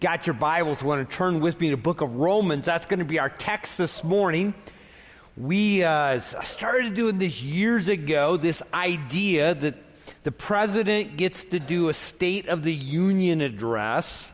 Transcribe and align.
got 0.00 0.28
your 0.28 0.34
Bibles, 0.34 0.80
want 0.84 1.08
to 1.08 1.16
turn 1.16 1.40
with 1.40 1.60
me 1.60 1.70
to 1.70 1.76
the 1.76 1.82
book 1.82 2.02
of 2.02 2.14
Romans. 2.14 2.64
That's 2.64 2.86
going 2.86 3.00
to 3.00 3.04
be 3.04 3.18
our 3.18 3.30
text 3.30 3.78
this 3.78 4.04
morning. 4.04 4.54
We 5.36 5.82
uh, 5.82 6.20
started 6.20 6.94
doing 6.94 7.18
this 7.18 7.42
years 7.42 7.88
ago, 7.88 8.36
this 8.36 8.62
idea 8.72 9.54
that 9.56 9.74
the 10.22 10.30
president 10.30 11.16
gets 11.16 11.44
to 11.46 11.58
do 11.58 11.88
a 11.88 11.94
State 11.94 12.48
of 12.48 12.62
the 12.62 12.72
Union 12.72 13.40
address. 13.40 14.30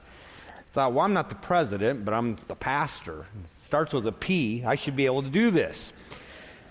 thought, 0.74 0.92
well, 0.92 1.06
I'm 1.06 1.14
not 1.14 1.30
the 1.30 1.34
president, 1.34 2.04
but 2.04 2.12
I'm 2.12 2.36
the 2.46 2.56
pastor. 2.56 3.24
Starts 3.62 3.94
with 3.94 4.06
a 4.06 4.12
P. 4.12 4.64
I 4.66 4.74
should 4.74 4.96
be 4.96 5.06
able 5.06 5.22
to 5.22 5.30
do 5.30 5.50
this. 5.50 5.94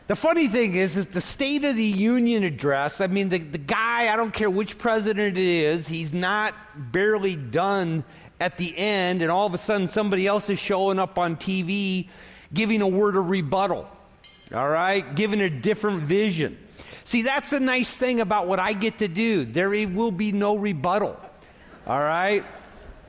The 0.05 0.15
funny 0.15 0.47
thing 0.47 0.75
is, 0.75 0.97
is 0.97 1.07
the 1.07 1.21
State 1.21 1.63
of 1.63 1.75
the 1.75 1.83
Union 1.83 2.43
address. 2.43 3.01
I 3.01 3.07
mean, 3.07 3.29
the, 3.29 3.39
the 3.39 3.57
guy, 3.57 4.13
I 4.13 4.17
don't 4.17 4.33
care 4.33 4.49
which 4.49 4.77
president 4.77 5.37
it 5.37 5.43
is, 5.43 5.87
he's 5.87 6.13
not 6.13 6.53
barely 6.91 7.35
done 7.35 8.03
at 8.43 8.57
the 8.57 8.77
end, 8.77 9.21
and 9.21 9.31
all 9.31 9.47
of 9.47 9.53
a 9.53 9.57
sudden 9.57 9.87
somebody 9.87 10.27
else 10.27 10.49
is 10.49 10.59
showing 10.59 10.99
up 10.99 11.17
on 11.17 11.37
TV 11.37 12.09
giving 12.53 12.81
a 12.81 12.87
word 12.87 13.15
of 13.15 13.29
rebuttal. 13.29 13.87
All 14.53 14.69
right? 14.69 15.15
Giving 15.15 15.39
a 15.39 15.49
different 15.49 16.03
vision. 16.03 16.57
See, 17.05 17.21
that's 17.21 17.49
the 17.49 17.61
nice 17.61 17.95
thing 17.95 18.19
about 18.19 18.47
what 18.47 18.59
I 18.59 18.73
get 18.73 18.99
to 18.99 19.07
do. 19.07 19.45
There 19.45 19.69
will 19.69 20.11
be 20.11 20.33
no 20.33 20.57
rebuttal. 20.57 21.17
All 21.87 21.99
right? 21.99 22.43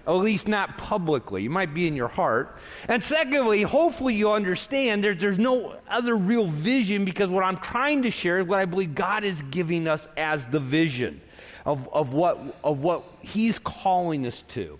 at 0.07 0.13
least 0.13 0.49
not 0.49 0.77
publicly. 0.77 1.43
You 1.43 1.49
might 1.49 1.73
be 1.73 1.87
in 1.87 1.97
your 1.97 2.09
heart. 2.09 2.59
And 2.89 3.03
secondly, 3.03 3.63
hopefully 3.63 4.15
you 4.15 4.31
understand 4.31 5.03
there, 5.03 5.15
there's 5.15 5.39
no 5.39 5.77
other 5.89 6.15
real 6.15 6.47
vision 6.47 7.07
because 7.07 7.31
what 7.31 7.43
I'm 7.43 7.57
trying 7.57 8.03
to 8.03 8.11
share 8.11 8.41
is 8.41 8.47
what 8.47 8.59
I 8.59 8.67
believe 8.67 8.95
God 8.95 9.25
is 9.25 9.41
giving 9.51 9.89
us 9.89 10.07
as 10.19 10.45
the 10.45 10.61
vision 10.61 11.23
of, 11.65 11.89
of, 11.91 12.13
what, 12.13 12.39
of 12.63 12.81
what 12.81 13.03
He's 13.23 13.59
calling 13.59 14.27
us 14.27 14.45
to. 14.49 14.79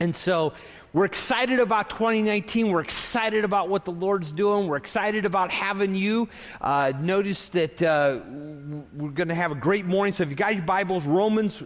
And 0.00 0.14
so 0.14 0.52
we're 0.92 1.04
excited 1.04 1.60
about 1.60 1.90
2019. 1.90 2.70
We're 2.70 2.80
excited 2.80 3.44
about 3.44 3.68
what 3.68 3.84
the 3.84 3.92
Lord's 3.92 4.32
doing. 4.32 4.68
We're 4.68 4.76
excited 4.76 5.24
about 5.24 5.50
having 5.50 5.94
you. 5.94 6.28
Uh, 6.60 6.92
notice 7.00 7.48
that 7.50 7.82
uh, 7.82 8.20
we're 8.94 9.10
going 9.10 9.28
to 9.28 9.34
have 9.34 9.52
a 9.52 9.56
great 9.56 9.86
morning. 9.86 10.14
So 10.14 10.22
if 10.22 10.30
you 10.30 10.36
got 10.36 10.54
your 10.54 10.64
Bibles, 10.64 11.04
Romans 11.04 11.62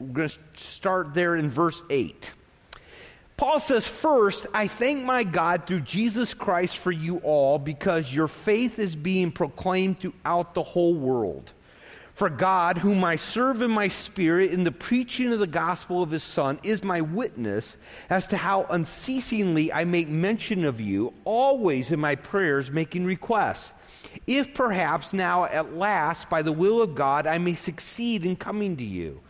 we're 0.00 0.12
going 0.12 0.28
to 0.28 0.38
start 0.56 1.14
there 1.14 1.36
in 1.36 1.50
verse 1.50 1.82
8. 1.88 2.32
Paul 3.36 3.60
says, 3.60 3.86
First, 3.86 4.46
I 4.52 4.66
thank 4.66 5.04
my 5.04 5.24
God 5.24 5.66
through 5.66 5.80
Jesus 5.80 6.34
Christ 6.34 6.78
for 6.78 6.92
you 6.92 7.18
all 7.18 7.58
because 7.58 8.12
your 8.12 8.28
faith 8.28 8.78
is 8.78 8.94
being 8.94 9.32
proclaimed 9.32 10.00
throughout 10.00 10.54
the 10.54 10.62
whole 10.62 10.94
world. 10.94 11.52
For 12.14 12.30
God, 12.30 12.78
whom 12.78 13.02
I 13.02 13.16
serve 13.16 13.60
in 13.60 13.72
my 13.72 13.88
spirit 13.88 14.52
in 14.52 14.62
the 14.62 14.70
preaching 14.70 15.32
of 15.32 15.40
the 15.40 15.48
gospel 15.48 16.00
of 16.00 16.12
his 16.12 16.22
Son, 16.22 16.60
is 16.62 16.84
my 16.84 17.00
witness 17.00 17.76
as 18.08 18.28
to 18.28 18.36
how 18.36 18.66
unceasingly 18.70 19.72
I 19.72 19.84
make 19.84 20.08
mention 20.08 20.64
of 20.64 20.80
you, 20.80 21.12
always 21.24 21.90
in 21.90 21.98
my 21.98 22.14
prayers 22.14 22.70
making 22.70 23.04
requests. 23.04 23.72
If 24.28 24.54
perhaps 24.54 25.12
now 25.12 25.46
at 25.46 25.74
last, 25.74 26.30
by 26.30 26.42
the 26.42 26.52
will 26.52 26.80
of 26.80 26.94
God, 26.94 27.26
I 27.26 27.38
may 27.38 27.54
succeed 27.54 28.24
in 28.24 28.36
coming 28.36 28.76
to 28.76 28.84
you. 28.84 29.20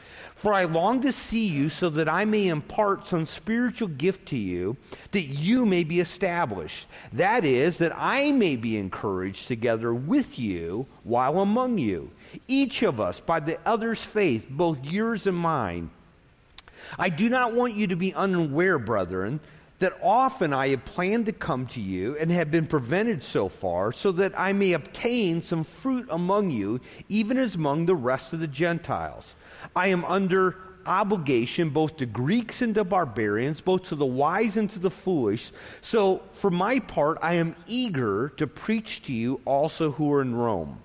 For 0.45 0.53
I 0.53 0.65
long 0.65 1.01
to 1.01 1.11
see 1.11 1.47
you 1.47 1.71
so 1.71 1.89
that 1.89 2.07
I 2.07 2.27
may 2.27 2.49
impart 2.49 3.07
some 3.07 3.25
spiritual 3.25 3.89
gift 3.89 4.29
to 4.29 4.37
you, 4.37 4.77
that 5.13 5.23
you 5.23 5.65
may 5.65 5.85
be 5.85 6.01
established. 6.01 6.87
That 7.15 7.47
is, 7.47 7.79
that 7.79 7.95
I 7.97 8.31
may 8.31 8.57
be 8.57 8.77
encouraged 8.77 9.49
together 9.49 9.95
with 9.95 10.39
you 10.39 10.85
while 11.03 11.41
among 11.41 11.79
you, 11.79 12.11
each 12.47 12.83
of 12.83 13.01
us 13.01 13.21
by 13.21 13.41
the 13.41 13.59
other's 13.65 14.03
faith, 14.03 14.47
both 14.51 14.85
yours 14.85 15.27
and 15.27 15.39
mine. 15.39 15.89
I 16.99 17.09
do 17.09 17.31
not 17.31 17.55
want 17.55 17.75
you 17.75 17.87
to 17.87 17.97
be 17.97 18.13
unaware, 18.13 18.79
brethren, 18.79 19.41
that 19.79 19.99
often 20.03 20.53
I 20.53 20.69
have 20.69 20.85
planned 20.85 21.25
to 21.25 21.33
come 21.33 21.69
to 21.69 21.81
you 21.81 22.19
and 22.19 22.31
have 22.31 22.51
been 22.51 22.67
prevented 22.67 23.23
so 23.23 23.49
far, 23.49 23.93
so 23.93 24.13
that 24.13 24.39
I 24.39 24.53
may 24.53 24.75
obtain 24.75 25.41
some 25.41 25.65
fruit 25.65 26.07
among 26.11 26.51
you, 26.51 26.83
even 27.09 27.39
as 27.39 27.55
among 27.55 27.87
the 27.87 27.95
rest 27.95 28.35
of 28.35 28.41
the 28.41 28.47
Gentiles. 28.47 29.35
I 29.75 29.89
am 29.89 30.05
under 30.05 30.57
obligation 30.87 31.71
both 31.71 31.97
to 31.99 32.07
Greeks 32.07 32.63
and 32.63 32.75
to 32.75 32.85
barbarians, 32.85 33.61
both 33.61 33.85
to 33.89 33.95
the 33.95 34.07
wise 34.07 34.57
and 34.57 34.71
to 34.71 34.79
the 34.79 34.91
foolish. 34.91 35.53
So, 35.81 36.23
for 36.35 36.51
my 36.51 36.79
part, 36.81 37.19
I 37.23 37.35
am 37.35 37.57
eager 37.67 38.31
to 38.37 38.47
preach 38.47 39.03
to 39.05 39.13
you 39.13 39.41
also 39.45 39.93
who 39.93 40.13
are 40.13 40.23
in 40.23 40.35
Rome. 40.35 40.79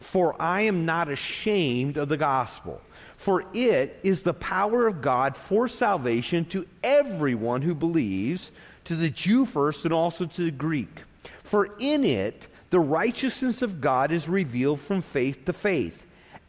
For 0.00 0.40
I 0.40 0.62
am 0.62 0.84
not 0.84 1.08
ashamed 1.08 1.96
of 1.96 2.08
the 2.08 2.16
gospel, 2.16 2.80
for 3.16 3.44
it 3.54 4.00
is 4.02 4.22
the 4.22 4.34
power 4.34 4.86
of 4.86 5.00
God 5.00 5.36
for 5.36 5.68
salvation 5.68 6.44
to 6.46 6.66
everyone 6.82 7.62
who 7.62 7.74
believes, 7.74 8.50
to 8.84 8.96
the 8.96 9.10
Jew 9.10 9.46
first 9.46 9.84
and 9.84 9.94
also 9.94 10.26
to 10.26 10.44
the 10.44 10.50
Greek. 10.50 11.02
For 11.44 11.68
in 11.78 12.02
it, 12.02 12.48
the 12.70 12.80
righteousness 12.80 13.62
of 13.62 13.80
God 13.80 14.10
is 14.10 14.28
revealed 14.28 14.80
from 14.80 15.02
faith 15.02 15.44
to 15.44 15.52
faith 15.52 16.01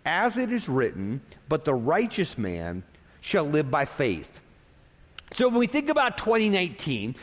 as 0.05 0.37
it 0.37 0.51
is 0.51 0.67
written, 0.67 1.21
but 1.49 1.65
the 1.65 1.73
righteous 1.73 2.37
man 2.37 2.83
shall 3.21 3.45
live 3.45 3.71
by 3.71 3.85
faith. 3.85 4.39
So 5.33 5.47
when 5.49 5.59
we 5.59 5.67
think 5.67 5.89
about 5.89 6.17
2019, 6.17 7.15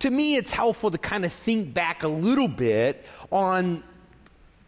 to 0.00 0.10
me 0.10 0.36
it's 0.36 0.50
helpful 0.50 0.90
to 0.90 0.98
kind 0.98 1.24
of 1.24 1.32
think 1.32 1.72
back 1.72 2.02
a 2.02 2.08
little 2.08 2.48
bit 2.48 3.04
on 3.32 3.82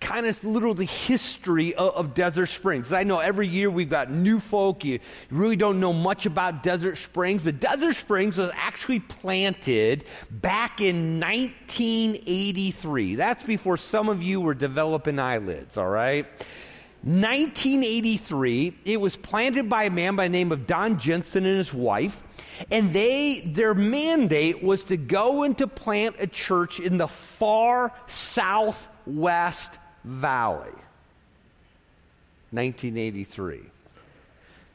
kind 0.00 0.26
of 0.26 0.44
little 0.44 0.74
the 0.74 0.84
history 0.84 1.74
of, 1.74 1.94
of, 1.94 2.14
Desert 2.14 2.46
Springs. 2.46 2.92
I 2.92 3.02
know 3.02 3.18
every 3.18 3.48
year 3.48 3.68
we've 3.70 3.90
got 3.90 4.10
new 4.10 4.38
folk. 4.38 4.84
You 4.84 5.00
really 5.30 5.56
don't 5.56 5.80
know 5.80 5.92
much 5.92 6.24
about 6.24 6.62
Desert 6.62 6.96
Springs, 6.98 7.42
but 7.42 7.58
Desert 7.60 7.96
Springs 7.96 8.36
was 8.36 8.50
actually 8.54 9.00
planted 9.00 10.04
back 10.30 10.80
in 10.80 11.18
1983. 11.18 13.16
That's 13.16 13.42
before 13.42 13.76
some 13.76 14.08
of 14.08 14.22
you 14.22 14.40
were 14.40 14.54
developing 14.54 15.18
eyelids, 15.18 15.76
all 15.76 15.88
right? 15.88 16.26
1983, 17.02 18.78
it 18.84 19.00
was 19.00 19.16
planted 19.16 19.68
by 19.68 19.84
a 19.84 19.90
man 19.90 20.16
by 20.16 20.24
the 20.24 20.32
name 20.32 20.50
of 20.50 20.66
Don 20.66 20.98
Jensen 20.98 21.46
and 21.46 21.56
his 21.56 21.72
wife. 21.72 22.22
And 22.72 22.92
they, 22.92 23.40
their 23.46 23.72
mandate 23.72 24.62
was 24.62 24.84
to 24.84 24.96
go 24.96 25.44
and 25.44 25.56
to 25.58 25.68
plant 25.68 26.16
a 26.18 26.26
church 26.26 26.80
in 26.80 26.98
the 26.98 27.06
far 27.06 27.92
southwest 28.06 29.70
valley. 30.04 30.74
1983. 32.50 33.60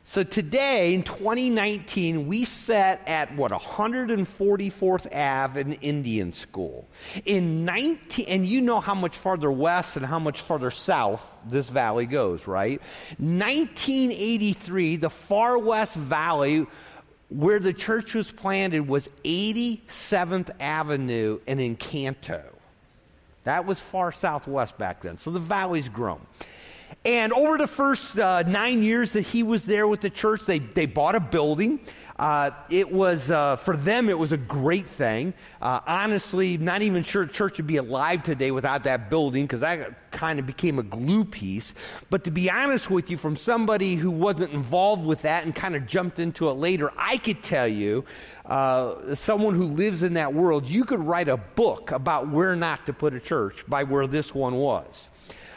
So 0.05 0.23
today, 0.23 0.93
in 0.93 1.03
2019, 1.03 2.27
we 2.27 2.43
sat 2.43 3.01
at 3.07 3.33
what 3.35 3.51
144th 3.51 5.15
Ave 5.15 5.61
in 5.61 5.73
Indian 5.73 6.33
School. 6.33 6.87
In 7.25 7.63
19, 7.63 8.25
and 8.27 8.45
you 8.45 8.59
know 8.59 8.81
how 8.81 8.95
much 8.95 9.15
farther 9.15 9.49
west 9.49 9.95
and 9.95 10.05
how 10.05 10.19
much 10.19 10.41
farther 10.41 10.71
south 10.71 11.25
this 11.47 11.69
valley 11.69 12.05
goes, 12.05 12.47
right? 12.47 12.81
1983, 13.17 14.97
the 14.97 15.09
far 15.09 15.57
west 15.57 15.95
valley 15.95 16.67
where 17.29 17.59
the 17.59 17.73
church 17.73 18.13
was 18.13 18.29
planted 18.29 18.87
was 18.87 19.07
87th 19.23 20.51
Avenue 20.59 21.39
and 21.47 21.59
Encanto. 21.61 22.43
That 23.45 23.65
was 23.65 23.79
far 23.79 24.11
southwest 24.11 24.77
back 24.77 25.01
then. 25.01 25.17
So 25.17 25.31
the 25.31 25.39
valley's 25.39 25.89
grown. 25.89 26.21
And 27.05 27.33
over 27.33 27.57
the 27.57 27.67
first 27.67 28.17
uh, 28.17 28.43
nine 28.43 28.81
years 28.81 29.11
that 29.11 29.21
he 29.21 29.43
was 29.43 29.65
there 29.65 29.87
with 29.89 29.99
the 29.99 30.09
church, 30.09 30.45
they, 30.45 30.59
they 30.59 30.85
bought 30.85 31.15
a 31.15 31.19
building. 31.19 31.81
Uh, 32.17 32.51
it 32.69 32.89
was, 32.89 33.29
uh, 33.29 33.57
for 33.57 33.75
them, 33.75 34.07
it 34.07 34.17
was 34.17 34.31
a 34.31 34.37
great 34.37 34.87
thing. 34.87 35.33
Uh, 35.61 35.81
honestly, 35.85 36.57
not 36.57 36.81
even 36.81 37.03
sure 37.03 37.25
church 37.25 37.57
would 37.57 37.67
be 37.67 37.75
alive 37.75 38.23
today 38.23 38.51
without 38.51 38.85
that 38.85 39.09
building 39.09 39.43
because 39.43 39.59
that 39.59 40.11
kind 40.11 40.39
of 40.39 40.45
became 40.45 40.79
a 40.79 40.83
glue 40.83 41.25
piece. 41.25 41.73
But 42.09 42.23
to 42.23 42.31
be 42.31 42.49
honest 42.49 42.89
with 42.89 43.09
you, 43.09 43.17
from 43.17 43.35
somebody 43.35 43.95
who 43.95 44.11
wasn't 44.11 44.53
involved 44.53 45.05
with 45.05 45.23
that 45.23 45.43
and 45.43 45.53
kind 45.53 45.75
of 45.75 45.85
jumped 45.85 46.19
into 46.19 46.49
it 46.49 46.53
later, 46.53 46.93
I 46.95 47.17
could 47.17 47.43
tell 47.43 47.67
you, 47.67 48.05
uh, 48.45 49.15
someone 49.15 49.55
who 49.55 49.65
lives 49.65 50.03
in 50.03 50.13
that 50.13 50.33
world, 50.33 50.69
you 50.69 50.85
could 50.85 51.03
write 51.03 51.27
a 51.27 51.37
book 51.37 51.91
about 51.91 52.29
where 52.29 52.55
not 52.55 52.85
to 52.85 52.93
put 52.93 53.13
a 53.13 53.19
church 53.19 53.65
by 53.67 53.83
where 53.83 54.07
this 54.07 54.33
one 54.33 54.55
was. 54.55 55.09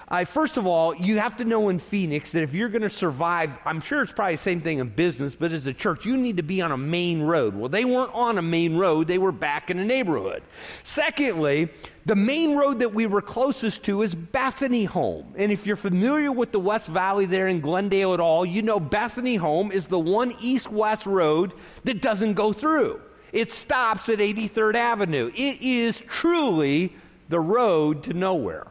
Uh, 0.08 0.24
first 0.24 0.56
of 0.56 0.68
all, 0.68 0.94
you 0.94 1.18
have 1.18 1.36
to 1.36 1.44
know 1.44 1.68
in 1.68 1.80
Phoenix 1.80 2.30
that 2.30 2.42
if 2.42 2.54
you're 2.54 2.68
going 2.68 2.82
to 2.82 2.90
survive, 2.90 3.50
I'm 3.64 3.80
sure 3.80 4.02
it's 4.02 4.12
probably 4.12 4.36
the 4.36 4.42
same 4.42 4.60
thing 4.60 4.78
in 4.78 4.88
business, 4.88 5.34
but 5.34 5.50
as 5.50 5.66
a 5.66 5.74
church, 5.74 6.06
you 6.06 6.16
need 6.16 6.36
to 6.36 6.44
be 6.44 6.62
on 6.62 6.70
a 6.70 6.76
main 6.76 7.22
road. 7.22 7.56
Well, 7.56 7.68
they 7.68 7.84
weren't 7.84 8.14
on 8.14 8.38
a 8.38 8.42
main 8.42 8.76
road, 8.76 9.08
they 9.08 9.18
were 9.18 9.32
back 9.32 9.68
in 9.68 9.80
a 9.80 9.84
neighborhood. 9.84 10.44
Secondly, 10.84 11.70
the 12.04 12.14
main 12.14 12.56
road 12.56 12.78
that 12.78 12.94
we 12.94 13.06
were 13.06 13.20
closest 13.20 13.82
to 13.84 14.02
is 14.02 14.14
Bethany 14.14 14.84
Home. 14.84 15.34
And 15.36 15.50
if 15.50 15.66
you're 15.66 15.74
familiar 15.74 16.30
with 16.30 16.52
the 16.52 16.60
West 16.60 16.86
Valley 16.86 17.26
there 17.26 17.48
in 17.48 17.60
Glendale 17.60 18.14
at 18.14 18.20
all, 18.20 18.46
you 18.46 18.62
know 18.62 18.78
Bethany 18.78 19.34
Home 19.34 19.72
is 19.72 19.88
the 19.88 19.98
one 19.98 20.32
east 20.40 20.70
west 20.70 21.06
road 21.06 21.52
that 21.82 22.00
doesn't 22.00 22.34
go 22.34 22.52
through. 22.52 23.00
It 23.32 23.50
stops 23.50 24.08
at 24.08 24.20
83rd 24.20 24.76
Avenue. 24.76 25.32
It 25.34 25.60
is 25.60 26.00
truly 26.06 26.94
the 27.28 27.40
road 27.40 28.04
to 28.04 28.12
nowhere. 28.12 28.68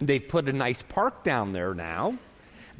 They've 0.00 0.26
put 0.26 0.48
a 0.48 0.52
nice 0.52 0.82
park 0.82 1.24
down 1.24 1.52
there 1.52 1.74
now. 1.74 2.18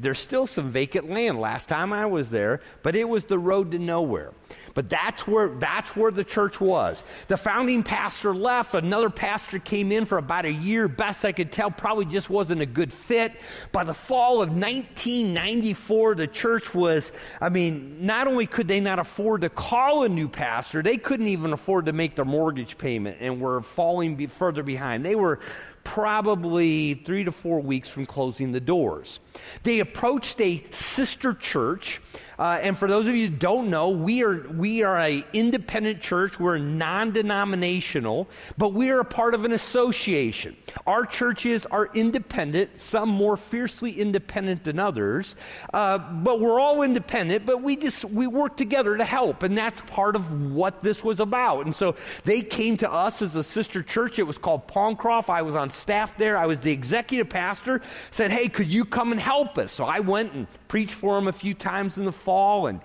There's 0.01 0.19
still 0.19 0.47
some 0.47 0.71
vacant 0.71 1.11
land 1.11 1.39
last 1.39 1.69
time 1.69 1.93
I 1.93 2.07
was 2.07 2.31
there, 2.31 2.63
but 2.83 2.97
it 2.97 3.07
was 3.07 3.27
the 3.27 3.39
road 3.39 3.73
to 3.73 3.79
nowhere. 3.79 4.33
But 4.73 4.89
that's 4.89 5.27
where, 5.27 5.49
that's 5.49 5.95
where 5.95 6.11
the 6.11 6.25
church 6.25 6.59
was. 6.59 7.03
The 7.29 7.37
founding 7.37 7.83
pastor 7.83 8.35
left. 8.35 8.75
Another 8.75 9.11
pastor 9.11 9.59
came 9.59 9.93
in 9.93 10.07
for 10.07 10.17
about 10.17 10.47
a 10.47 10.53
year. 10.53 10.89
Best 10.89 11.25
I 11.27 11.33
could 11.33 11.53
tell, 11.53 11.71
probably 11.71 12.07
just 12.07 12.31
wasn't 12.31 12.63
a 12.63 12.67
good 12.67 12.93
fit. 12.93 13.33
By 13.73 13.85
the 13.85 13.93
fall 13.93 14.41
of 14.41 14.49
1994, 14.51 16.15
the 16.15 16.27
church 16.27 16.75
was, 16.75 17.13
I 17.41 17.51
mean, 17.51 18.07
not 18.07 18.27
only 18.27 18.47
could 18.47 18.69
they 18.69 18.81
not 18.81 18.99
afford 18.99 19.43
to 19.43 19.51
call 19.51 20.05
a 20.05 20.09
new 20.09 20.29
pastor, 20.29 20.83
they 20.83 20.97
couldn't 20.97 21.29
even 21.29 21.53
afford 21.53 21.87
to 21.87 21.93
make 21.93 22.17
their 22.17 22.25
mortgage 22.25 22.79
payment 22.79 23.19
and 23.21 23.39
were 23.39 23.61
falling 23.61 24.15
be 24.15 24.27
further 24.27 24.63
behind. 24.63 25.05
They 25.05 25.15
were 25.15 25.41
probably 25.85 26.95
three 26.95 27.25
to 27.25 27.33
four 27.33 27.61
weeks 27.61 27.89
from 27.89 28.07
closing 28.07 28.53
the 28.53 28.61
doors. 28.61 29.21
They 29.63 29.81
approached 29.81 30.41
a 30.41 30.65
sister 30.71 31.35
church 31.35 32.01
uh, 32.41 32.59
and 32.63 32.79
for 32.79 32.89
those 32.89 33.07
of 33.07 33.15
you 33.15 33.29
who 33.29 33.37
don't 33.37 33.69
know, 33.69 33.91
we 33.91 34.23
are 34.23 34.49
we 34.49 34.83
are 34.83 34.99
a 34.99 35.23
independent 35.35 36.01
church. 36.01 36.41
We're 36.41 36.57
non-denominational, 36.57 38.31
but 38.57 38.73
we 38.73 38.89
are 38.89 39.01
a 39.01 39.05
part 39.05 39.35
of 39.35 39.45
an 39.45 39.53
association. 39.53 40.57
Our 40.87 41.05
churches 41.05 41.67
are 41.67 41.91
independent, 41.93 42.81
some 42.81 43.11
more 43.11 43.37
fiercely 43.37 43.93
independent 43.93 44.65
than 44.65 44.79
others, 44.79 45.35
uh, 45.75 45.99
but 45.99 46.41
we're 46.41 46.59
all 46.59 46.81
independent. 46.81 47.45
But 47.45 47.61
we 47.61 47.77
just 47.77 48.07
we 48.07 48.27
work 48.27 48.57
together 48.57 48.97
to 48.97 49.05
help, 49.05 49.43
and 49.43 49.55
that's 49.55 49.83
part 49.83 50.17
of 50.17 50.55
what 50.55 50.83
this 50.83 51.05
was 51.05 51.21
about. 51.21 51.67
And 51.67 51.77
so 51.77 51.95
they 52.25 52.41
came 52.41 52.79
to 52.79 52.91
us 52.91 53.21
as 53.21 53.37
a 53.37 53.45
sister 53.45 53.83
church. 53.83 54.19
It 54.19 54.27
was 54.27 54.39
called 54.39 54.67
Palmcroft. 54.67 55.29
I 55.29 55.43
was 55.43 55.55
on 55.55 55.69
staff 55.69 56.17
there. 56.17 56.39
I 56.39 56.47
was 56.47 56.61
the 56.61 56.73
executive 56.73 57.29
pastor. 57.29 57.83
Said, 58.11 58.31
"Hey, 58.31 58.49
could 58.49 58.71
you 58.71 58.87
come 58.87 59.13
and 59.13 59.21
help 59.21 59.59
us?" 59.59 59.73
So 59.73 59.85
I 59.85 60.01
went 60.01 60.33
and 60.33 60.47
preached 60.69 60.95
for 60.95 61.17
them 61.17 61.29
a 61.29 61.33
few 61.35 61.53
times 61.53 61.99
in 61.99 62.07
the 62.07 62.13
fall 62.13 62.30
fall 62.31 62.69
and 62.69 62.81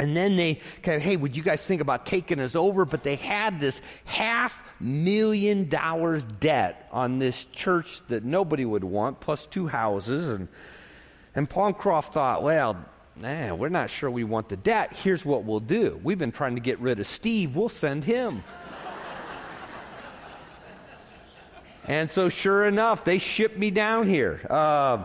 and 0.00 0.16
then 0.16 0.36
they 0.36 0.60
kind 0.82 0.96
of, 0.96 1.02
hey, 1.02 1.16
would 1.16 1.36
you 1.36 1.42
guys 1.42 1.66
think 1.66 1.80
about 1.80 2.06
taking 2.06 2.38
us 2.38 2.54
over? 2.54 2.84
But 2.84 3.02
they 3.02 3.16
had 3.16 3.58
this 3.58 3.80
half 4.04 4.62
million 4.78 5.68
dollars 5.68 6.24
debt 6.24 6.88
on 6.92 7.18
this 7.18 7.46
church 7.46 8.00
that 8.06 8.24
nobody 8.24 8.64
would 8.64 8.84
want, 8.84 9.18
plus 9.18 9.46
two 9.46 9.66
houses. 9.66 10.28
And, 10.28 10.46
and 11.34 11.50
Palmcroft 11.50 12.12
thought, 12.12 12.44
well, 12.44 12.76
nah, 13.16 13.56
we're 13.56 13.70
not 13.70 13.90
sure 13.90 14.08
we 14.08 14.22
want 14.22 14.48
the 14.48 14.56
debt. 14.56 14.92
Here's 14.92 15.24
what 15.24 15.42
we'll 15.42 15.58
do. 15.58 15.98
We've 16.04 16.18
been 16.18 16.30
trying 16.30 16.54
to 16.54 16.60
get 16.60 16.78
rid 16.78 17.00
of 17.00 17.08
Steve. 17.08 17.56
We'll 17.56 17.68
send 17.68 18.04
him. 18.04 18.44
and 21.88 22.08
so, 22.08 22.28
sure 22.28 22.66
enough, 22.66 23.04
they 23.04 23.18
shipped 23.18 23.58
me 23.58 23.72
down 23.72 24.06
here. 24.06 24.46
Uh, 24.48 25.02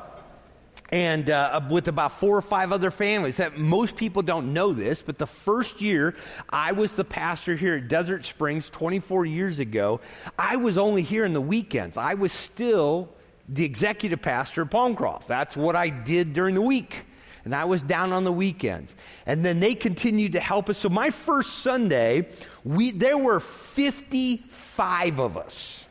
and 0.90 1.30
uh, 1.30 1.62
with 1.70 1.88
about 1.88 2.20
four 2.20 2.38
or 2.38 2.42
five 2.42 2.72
other 2.72 2.92
families. 2.92 3.38
That 3.38 3.58
most 3.58 3.96
people 3.96 4.22
don't 4.22 4.54
know 4.54 4.74
this, 4.74 5.02
but 5.02 5.18
the 5.18 5.28
first 5.28 5.82
year 5.82 6.16
I 6.50 6.72
was 6.72 6.94
the 6.94 7.04
pastor 7.04 7.56
here 7.56 7.76
at 7.76 7.88
Desert 7.88 8.26
Springs 8.26 8.70
24 8.70 9.26
years 9.26 9.60
ago, 9.60 10.02
I 10.38 10.58
was 10.58 10.78
only 10.78 11.02
here 11.02 11.26
in 11.26 11.34
the 11.34 11.42
weekends. 11.42 11.98
I 11.98 12.14
was 12.14 12.32
still 12.32 13.10
the 13.50 13.66
executive 13.66 14.22
pastor 14.22 14.62
at 14.62 14.70
Palmcroft. 14.70 15.28
That's 15.28 15.58
what 15.58 15.76
I 15.76 15.90
did 15.90 16.34
during 16.34 16.56
the 16.56 16.62
week. 16.62 17.06
And 17.46 17.54
I 17.54 17.66
was 17.66 17.82
down 17.82 18.14
on 18.14 18.24
the 18.24 18.32
weekends. 18.32 18.96
And 19.26 19.44
then 19.44 19.60
they 19.60 19.76
continued 19.76 20.32
to 20.34 20.40
help 20.40 20.70
us. 20.70 20.78
So 20.78 20.88
my 20.88 21.10
first 21.10 21.60
Sunday, 21.60 22.30
we, 22.64 22.92
there 22.92 23.18
were 23.18 23.42
55 23.42 25.20
of 25.20 25.38
us 25.38 25.83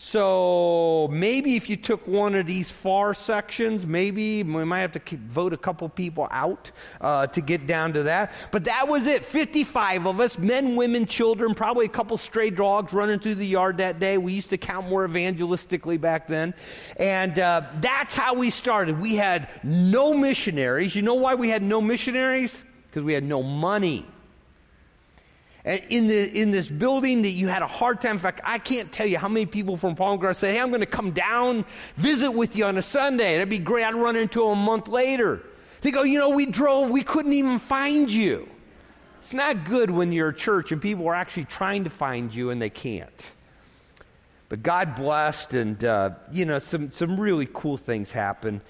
so 0.00 1.08
maybe 1.10 1.56
if 1.56 1.68
you 1.68 1.76
took 1.76 2.06
one 2.06 2.36
of 2.36 2.46
these 2.46 2.70
far 2.70 3.14
sections, 3.14 3.84
maybe 3.84 4.44
we 4.44 4.64
might 4.64 4.82
have 4.82 4.92
to 4.92 5.16
vote 5.16 5.52
a 5.52 5.56
couple 5.56 5.88
people 5.88 6.28
out 6.30 6.70
uh, 7.00 7.26
to 7.26 7.40
get 7.40 7.66
down 7.66 7.94
to 7.94 8.04
that. 8.04 8.32
But 8.52 8.66
that 8.66 8.86
was 8.86 9.08
it 9.08 9.24
55 9.24 10.06
of 10.06 10.20
us, 10.20 10.38
men, 10.38 10.76
women, 10.76 11.04
children, 11.04 11.52
probably 11.52 11.86
a 11.86 11.90
couple 11.90 12.16
stray 12.16 12.50
dogs 12.50 12.92
running 12.92 13.18
through 13.18 13.34
the 13.34 13.46
yard 13.46 13.78
that 13.78 13.98
day. 13.98 14.18
We 14.18 14.34
used 14.34 14.50
to 14.50 14.56
count 14.56 14.88
more 14.88 15.06
evangelistically 15.06 16.00
back 16.00 16.28
then. 16.28 16.54
And 16.96 17.36
uh, 17.36 17.62
that's 17.80 18.14
how 18.14 18.34
we 18.34 18.50
started. 18.50 19.00
We 19.00 19.16
had 19.16 19.48
no 19.64 20.14
missionaries. 20.14 20.94
You 20.94 21.02
know 21.02 21.14
why 21.14 21.34
we 21.34 21.50
had 21.50 21.64
no 21.64 21.80
missionaries? 21.80 22.62
Because 22.86 23.02
we 23.02 23.14
had 23.14 23.24
no 23.24 23.42
money 23.42 24.06
in, 25.64 26.06
the, 26.06 26.40
in 26.40 26.50
this 26.50 26.68
building 26.68 27.22
that 27.22 27.30
you 27.30 27.48
had 27.48 27.62
a 27.62 27.66
hard 27.66 28.00
time. 28.00 28.12
In 28.12 28.18
fact, 28.18 28.40
I 28.44 28.58
can't 28.58 28.90
tell 28.92 29.06
you 29.06 29.18
how 29.18 29.28
many 29.28 29.46
people 29.46 29.76
from 29.76 29.96
Palmcroft 29.96 30.36
say, 30.36 30.54
Hey, 30.54 30.60
I'm 30.60 30.68
going 30.68 30.80
to 30.80 30.86
come 30.86 31.12
down, 31.12 31.64
visit 31.96 32.30
with 32.30 32.56
you 32.56 32.64
on 32.64 32.78
a 32.78 32.82
Sunday. 32.82 33.34
That'd 33.34 33.48
be 33.48 33.58
great. 33.58 33.84
I'd 33.84 33.94
run 33.94 34.16
into 34.16 34.40
them 34.40 34.50
a 34.50 34.56
month 34.56 34.88
later. 34.88 35.42
They 35.80 35.90
go, 35.90 36.02
You 36.02 36.18
know, 36.18 36.30
we 36.30 36.46
drove, 36.46 36.90
we 36.90 37.02
couldn't 37.02 37.32
even 37.32 37.58
find 37.58 38.10
you. 38.10 38.48
It's 39.20 39.34
not 39.34 39.64
good 39.64 39.90
when 39.90 40.12
you're 40.12 40.30
a 40.30 40.34
church 40.34 40.72
and 40.72 40.80
people 40.80 41.06
are 41.08 41.14
actually 41.14 41.44
trying 41.44 41.84
to 41.84 41.90
find 41.90 42.34
you 42.34 42.50
and 42.50 42.62
they 42.62 42.70
can't. 42.70 43.10
But 44.48 44.62
God 44.62 44.94
blessed, 44.94 45.52
and 45.52 45.84
uh, 45.84 46.10
you 46.32 46.46
know, 46.46 46.58
some, 46.58 46.90
some 46.90 47.20
really 47.20 47.46
cool 47.52 47.76
things 47.76 48.10
happened. 48.10 48.62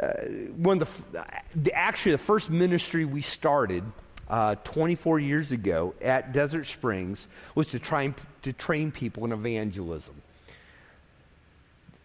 Uh, 0.00 0.08
one 0.56 0.82
of 0.82 1.02
the, 1.12 1.24
the, 1.54 1.72
actually 1.72 2.12
the 2.12 2.18
first 2.18 2.50
ministry 2.50 3.04
we 3.04 3.22
started 3.22 3.84
uh, 4.28 4.54
24 4.64 5.18
years 5.18 5.52
ago 5.52 5.94
at 6.00 6.32
Desert 6.32 6.64
Springs 6.64 7.26
was 7.54 7.68
to 7.68 7.78
try 7.78 8.02
and, 8.02 8.14
to 8.42 8.52
train 8.52 8.90
people 8.90 9.24
in 9.24 9.32
evangelism. 9.32 10.14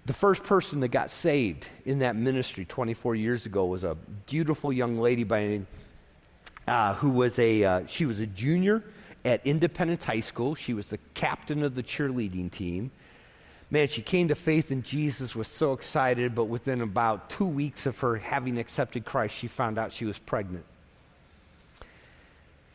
The 0.06 0.14
first 0.14 0.44
person 0.44 0.80
that 0.80 0.88
got 0.88 1.12
saved 1.12 1.68
in 1.86 2.00
that 2.00 2.16
ministry 2.16 2.66
24 2.66 3.16
years 3.16 3.46
ago 3.46 3.66
was 3.66 3.84
a 3.84 3.96
beautiful 4.26 4.74
young 4.74 5.00
lady 5.00 5.24
by 5.24 5.62
uh, 6.68 6.96
who 6.96 7.10
was 7.10 7.38
a 7.40 7.64
uh, 7.64 7.86
she 7.88 8.06
was 8.06 8.20
a 8.20 8.26
junior 8.26 8.84
at 9.26 9.46
Independence 9.46 10.04
High 10.04 10.22
School. 10.22 10.56
She 10.56 10.74
was 10.74 10.88
the 10.88 11.00
captain 11.14 11.64
of 11.64 11.76
the 11.76 11.84
cheerleading 11.84 12.52
team. 12.52 12.92
Man, 13.72 13.88
she 13.88 14.02
came 14.02 14.30
to 14.30 14.36
faith 14.36 14.72
in 14.72 14.82
Jesus, 14.82 15.36
was 15.36 15.48
so 15.48 15.74
excited, 15.74 16.34
but 16.34 16.46
within 16.46 16.82
about 16.82 17.30
two 17.30 17.46
weeks 17.46 17.86
of 17.86 18.00
her 18.00 18.16
having 18.16 18.58
accepted 18.58 19.06
Christ, 19.06 19.36
she 19.36 19.48
found 19.48 19.78
out 19.78 19.94
she 19.94 20.06
was 20.06 20.18
pregnant. 20.18 20.66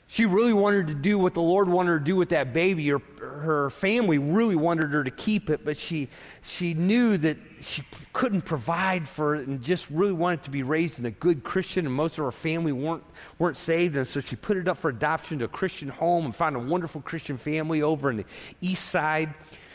She 0.06 0.26
really 0.26 0.52
wanted 0.52 0.88
to 0.88 0.94
do 0.94 1.18
what 1.18 1.34
the 1.34 1.40
Lord 1.40 1.68
wanted 1.68 1.90
her 1.90 1.98
to 1.98 2.04
do 2.04 2.14
with 2.14 2.28
that 2.28 2.52
baby. 2.52 2.88
Her, 2.88 3.00
her 3.20 3.70
family 3.70 4.18
really 4.18 4.54
wanted 4.54 4.90
her 4.92 5.02
to 5.02 5.10
keep 5.10 5.48
it, 5.48 5.64
but 5.64 5.76
she, 5.76 6.08
she 6.42 6.74
knew 6.74 7.16
that 7.18 7.38
she 7.62 7.82
couldn't 8.12 8.42
provide 8.42 9.08
for 9.08 9.34
it 9.34 9.48
and 9.48 9.62
just 9.62 9.88
really 9.90 10.12
wanted 10.12 10.42
to 10.44 10.50
be 10.50 10.62
raised 10.62 10.98
in 10.98 11.06
a 11.06 11.10
good 11.10 11.42
Christian, 11.42 11.86
and 11.86 11.94
most 11.94 12.18
of 12.18 12.24
her 12.24 12.32
family 12.32 12.70
weren't, 12.70 13.02
weren't 13.38 13.56
saved. 13.56 13.96
And 13.96 14.06
so 14.06 14.20
she 14.20 14.36
put 14.36 14.58
it 14.58 14.68
up 14.68 14.76
for 14.76 14.90
adoption 14.90 15.38
to 15.38 15.46
a 15.46 15.48
Christian 15.48 15.88
home 15.88 16.26
and 16.26 16.36
found 16.36 16.54
a 16.54 16.60
wonderful 16.60 17.00
Christian 17.00 17.38
family 17.38 17.80
over 17.80 18.10
in 18.10 18.18
the 18.18 18.26
east 18.60 18.84
side. 18.84 19.34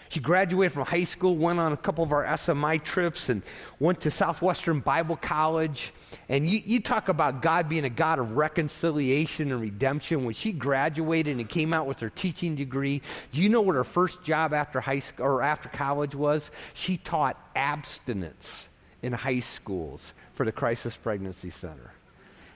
She 0.10 0.20
graduated 0.20 0.74
from 0.74 0.86
high 0.86 1.04
school, 1.04 1.38
went 1.38 1.60
on 1.60 1.72
a 1.72 1.78
couple 1.78 2.04
of 2.04 2.12
our 2.12 2.26
SMI 2.26 2.84
trips, 2.84 3.30
and 3.30 3.44
went 3.80 4.02
to 4.02 4.12
Southwestern 4.12 4.80
Bible 4.80 5.16
College. 5.16 5.94
And 6.28 6.50
you, 6.50 6.62
you 6.66 6.80
talk 6.80 7.10
about 7.10 7.44
God 7.44 7.70
being 7.70 7.86
a 7.86 7.90
God 7.92 8.18
of 8.18 8.36
reconciliation 8.36 9.52
and 9.52 9.62
redemption. 9.62 10.26
When 10.26 10.34
she 10.34 10.52
graduated 10.52 11.38
and 11.38 11.48
came 11.48 11.76
out 11.76 11.86
with 11.86 12.00
her 12.00 12.10
teaching 12.10 12.56
degree, 12.56 13.04
do 13.32 13.42
you 13.42 13.50
know 13.50 13.62
what 13.62 13.76
her 13.76 13.84
first 13.84 14.24
job 14.24 14.52
after 14.52 14.82
high 14.82 15.00
school 15.00 15.28
or 15.28 15.42
after 15.44 15.70
college 15.70 16.16
was? 16.16 16.50
She 16.74 16.98
taught 16.98 17.40
abstinence 17.56 18.68
in 19.04 19.14
high 19.14 19.42
schools 19.42 20.14
for 20.34 20.44
the 20.44 20.52
Crisis 20.52 20.98
Pregnancy 20.98 21.52
Center. 21.52 21.94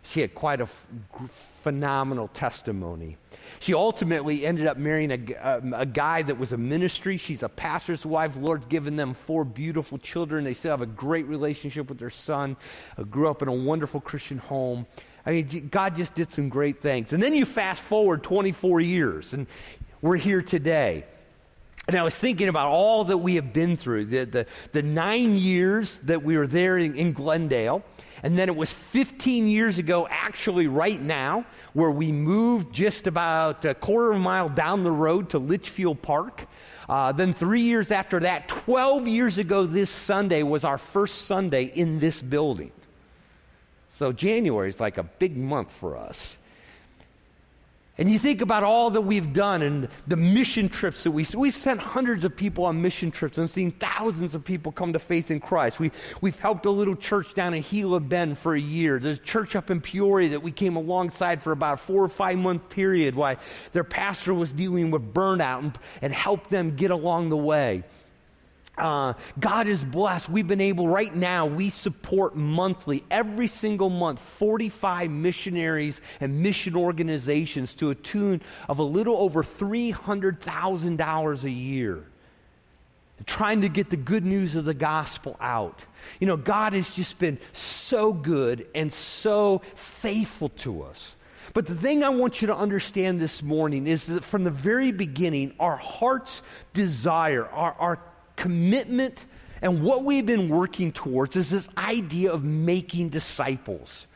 She 0.04 0.22
had 0.22 0.36
quite 0.36 0.60
a 0.60 0.64
f- 0.64 0.86
phenomenal 1.64 2.28
testimony. 2.28 3.18
She 3.60 3.74
ultimately 3.74 4.46
ended 4.46 4.68
up 4.68 4.78
marrying 4.78 5.12
a, 5.12 5.34
a, 5.36 5.58
um, 5.58 5.74
a, 5.74 5.86
guy 5.86 6.22
that 6.22 6.38
was 6.38 6.52
a 6.52 6.58
ministry. 6.58 7.18
She's 7.18 7.42
a 7.42 7.50
pastor's 7.50 8.06
wife. 8.06 8.36
Lord's 8.36 8.66
given 8.66 8.98
them 8.98 9.14
four 9.14 9.46
beautiful 9.46 9.98
children. 9.98 10.44
They 10.44 10.54
still 10.54 10.72
have 10.72 10.82
a 10.82 10.86
great 10.86 11.26
relationship 11.28 11.88
with 11.88 12.00
their 12.00 12.10
son. 12.10 12.58
Uh, 12.98 13.04
grew 13.04 13.30
up 13.30 13.42
in 13.42 13.48
a 13.48 13.54
wonderful 13.54 14.02
Christian 14.02 14.38
home. 14.38 14.86
I 15.26 15.32
mean, 15.32 15.70
God 15.72 15.96
just 15.96 16.16
did 16.16 16.32
some 16.32 16.50
great 16.50 16.82
things. 16.82 17.14
And 17.14 17.24
then 17.24 17.34
you 17.34 17.46
fast 17.46 17.82
forward 17.82 18.24
24 18.24 18.82
years, 18.82 19.34
and 19.34 19.48
we're 20.02 20.18
here 20.18 20.42
today. 20.42 21.06
And 21.88 21.98
I 21.98 22.04
was 22.04 22.18
thinking 22.18 22.48
about 22.48 22.70
all 22.70 23.04
that 23.06 23.18
we 23.18 23.36
have 23.36 23.52
been 23.52 23.76
through 23.76 24.06
the, 24.06 24.26
the, 24.26 24.46
the 24.72 24.82
nine 24.82 25.36
years 25.36 26.00
that 26.00 26.24
we 26.24 26.38
were 26.38 26.48
there 26.48 26.78
in, 26.78 26.96
in 26.96 27.12
Glendale. 27.12 27.84
And 28.24 28.38
then 28.38 28.48
it 28.48 28.56
was 28.56 28.72
15 28.72 29.50
years 29.50 29.80
ago, 29.80 30.08
actually, 30.10 30.68
right 30.68 31.00
now, 31.00 31.46
where 31.74 31.92
we 31.92 32.14
moved 32.14 32.74
just 32.74 33.06
about 33.06 33.66
a 33.66 33.74
quarter 33.74 34.12
of 34.12 34.18
a 34.18 34.20
mile 34.20 34.48
down 34.48 34.86
the 34.86 34.92
road 34.94 35.32
to 35.32 35.40
Litchfield 35.40 36.02
Park. 36.02 36.48
Uh, 36.88 37.12
then, 37.12 37.34
three 37.34 37.64
years 37.64 37.92
after 37.92 38.22
that, 38.22 38.48
12 38.48 39.10
years 39.10 39.38
ago, 39.38 39.66
this 39.66 39.90
Sunday 39.90 40.42
was 40.42 40.64
our 40.64 40.78
first 40.78 41.24
Sunday 41.24 41.66
in 41.66 42.00
this 42.00 42.22
building. 42.22 42.72
So, 43.90 44.14
January 44.14 44.70
is 44.70 44.80
like 44.80 44.98
a 44.98 45.04
big 45.04 45.36
month 45.36 45.72
for 45.72 45.98
us. 45.98 46.38
And 48.00 48.10
you 48.10 48.18
think 48.18 48.42
about 48.42 48.64
all 48.64 48.90
that 48.90 49.02
we've 49.02 49.34
done 49.34 49.62
and 49.62 49.88
the 50.08 50.16
mission 50.18 50.68
trips 50.68 51.04
that 51.04 51.12
we 51.12 51.28
we've 51.36 51.54
sent 51.54 51.80
hundreds 51.80 52.26
of 52.26 52.36
people 52.36 52.66
on 52.66 52.82
mission 52.82 53.12
trips 53.12 53.38
and 53.38 53.50
seen 53.50 53.70
thousands 53.70 54.34
of 54.34 54.44
people 54.44 54.72
come 54.72 54.94
to 54.94 55.00
faith 55.00 55.30
in 55.30 55.40
Christ. 55.40 55.80
We 55.80 55.92
we've 56.20 56.40
helped 56.40 56.66
a 56.66 56.72
little 56.72 56.96
church 56.96 57.36
down 57.36 57.54
in 57.54 57.62
Gila 57.62 58.00
Bend 58.00 58.40
for 58.40 58.56
a 58.56 58.60
year. 58.60 58.98
There's 58.98 59.20
a 59.20 59.22
church 59.22 59.56
up 59.56 59.70
in 59.70 59.80
Peoria 59.80 60.30
that 60.30 60.42
we 60.42 60.52
came 60.52 60.76
alongside 60.76 61.44
for 61.44 61.52
about 61.52 61.76
a 61.76 61.78
four 61.78 62.04
or 62.04 62.10
five 62.10 62.40
month 62.40 62.68
period 62.70 63.14
while 63.14 63.36
their 63.74 63.84
pastor 63.84 64.34
was 64.34 64.52
dealing 64.52 64.90
with 64.90 65.14
burnout 65.14 65.60
and, 65.60 65.78
and 66.02 66.14
helped 66.14 66.50
them 66.50 66.76
get 66.76 66.90
along 66.90 67.30
the 67.30 67.38
way. 67.38 67.84
Uh, 68.78 69.14
God 69.40 69.68
is 69.68 69.84
blessed. 69.84 70.30
We've 70.30 70.48
been 70.48 70.62
able, 70.62 70.88
right 70.88 71.14
now, 71.14 71.46
we 71.46 71.70
support 71.70 72.36
monthly, 72.36 73.04
every 73.12 73.48
single 73.48 73.92
month, 73.92 74.20
45 74.20 75.12
missionaries 75.12 76.02
and 76.20 76.42
mission 76.42 76.76
organizations 76.76 77.76
to 77.76 77.92
a 77.92 77.96
tune 77.96 78.42
of 78.68 78.80
a 78.80 78.84
little 78.84 79.18
over 79.18 79.44
$300,000 79.44 81.44
a 81.44 81.52
year. 81.52 82.04
Trying 83.28 83.62
to 83.62 83.70
get 83.70 83.92
the 83.92 83.96
good 83.96 84.26
news 84.26 84.56
of 84.56 84.66
the 84.66 84.74
gospel 84.74 85.38
out. 85.40 85.80
You 86.20 86.26
know, 86.26 86.36
God 86.36 86.74
has 86.74 86.96
just 86.96 87.20
been 87.20 87.38
so 87.54 88.12
good 88.12 88.66
and 88.74 88.92
so 88.92 89.62
faithful 89.76 90.50
to 90.50 90.82
us. 90.84 91.16
But 91.54 91.68
the 91.68 91.76
thing 91.76 92.04
I 92.04 92.10
want 92.10 92.42
you 92.42 92.48
to 92.48 92.56
understand 92.56 93.22
this 93.22 93.44
morning 93.44 93.86
is 93.86 94.08
that 94.08 94.24
from 94.24 94.44
the 94.44 94.52
very 94.52 94.92
beginning, 94.92 95.54
our 95.60 95.78
heart's 95.78 96.42
desire, 96.74 97.46
our, 97.46 97.74
our 97.74 98.00
commitment 98.44 99.26
and 99.62 99.82
what 99.82 100.04
we've 100.04 100.26
been 100.26 100.50
working 100.50 100.92
towards 100.92 101.38
is 101.38 101.50
this 101.50 101.70
idea 101.78 102.30
of 102.30 102.44
making 102.44 103.08
disciples. 103.08 104.08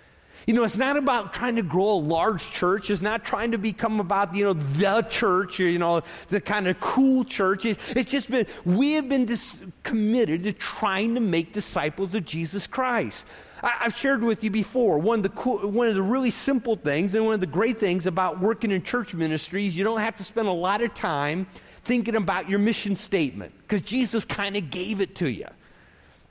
You 0.45 0.53
know, 0.53 0.65
it's 0.65 0.75
not 0.75 0.97
about 0.97 1.33
trying 1.33 1.55
to 1.55 1.61
grow 1.61 1.91
a 1.91 2.01
large 2.01 2.51
church. 2.51 2.89
It's 2.89 3.01
not 3.01 3.23
trying 3.23 3.51
to 3.51 3.57
become 3.57 4.01
about, 4.01 4.35
you 4.35 4.43
know, 4.43 4.53
the 4.53 5.03
church, 5.03 5.61
or, 5.61 5.69
you 5.69 5.79
know, 5.79 6.01
the 6.27 6.41
kind 6.41 6.67
of 6.67 6.77
cool 6.81 7.23
church. 7.23 7.65
It's 7.65 8.11
just 8.11 8.29
been, 8.29 8.45
we 8.65 8.93
have 8.93 9.07
been 9.07 9.23
dis- 9.23 9.57
committed 9.83 10.43
to 10.43 10.51
trying 10.51 11.15
to 11.15 11.21
make 11.21 11.53
disciples 11.53 12.13
of 12.13 12.25
Jesus 12.25 12.67
Christ. 12.67 13.23
I, 13.63 13.69
have 13.79 13.97
shared 13.97 14.23
with 14.23 14.43
you 14.43 14.49
before, 14.49 14.99
one 14.99 15.19
of, 15.19 15.23
the 15.23 15.29
cool, 15.29 15.59
one 15.69 15.87
of 15.87 15.95
the 15.95 16.01
really 16.01 16.31
simple 16.31 16.75
things 16.75 17.15
and 17.15 17.23
one 17.23 17.33
of 17.33 17.39
the 17.39 17.45
great 17.45 17.77
things 17.77 18.05
about 18.05 18.41
working 18.41 18.71
in 18.71 18.83
church 18.83 19.13
ministries, 19.13 19.77
you 19.77 19.85
don't 19.85 20.01
have 20.01 20.17
to 20.17 20.25
spend 20.25 20.49
a 20.49 20.51
lot 20.51 20.81
of 20.81 20.93
time 20.93 21.47
thinking 21.87 22.15
about 22.15 22.49
your 22.49 22.59
mission 22.59 22.95
statement 22.95 23.53
because 23.61 23.81
Jesus 23.81 24.25
kind 24.25 24.55
of 24.55 24.69
gave 24.69 25.01
it 25.01 25.15
to 25.15 25.29
you. 25.29 25.47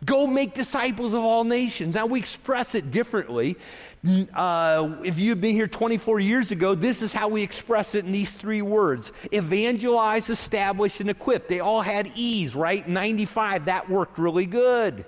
Go 0.04 0.26
make 0.26 0.52
disciples 0.52 1.14
of 1.14 1.20
all 1.20 1.44
nations. 1.44 1.94
Now, 1.94 2.04
we 2.04 2.18
express 2.18 2.74
it 2.74 2.90
differently. 2.90 3.56
Uh, 4.34 4.96
if 5.02 5.18
you've 5.18 5.40
been 5.40 5.54
here 5.54 5.66
24 5.66 6.20
years 6.20 6.50
ago, 6.50 6.74
this 6.74 7.00
is 7.00 7.14
how 7.14 7.28
we 7.28 7.42
express 7.42 7.94
it 7.94 8.04
in 8.04 8.12
these 8.12 8.30
three 8.30 8.60
words 8.60 9.10
evangelize, 9.32 10.28
establish, 10.28 11.00
and 11.00 11.08
equip. 11.08 11.48
They 11.48 11.60
all 11.60 11.80
had 11.80 12.10
E's, 12.14 12.54
right? 12.54 12.86
95, 12.86 13.64
that 13.64 13.88
worked 13.88 14.18
really 14.18 14.44
good. 14.44 15.06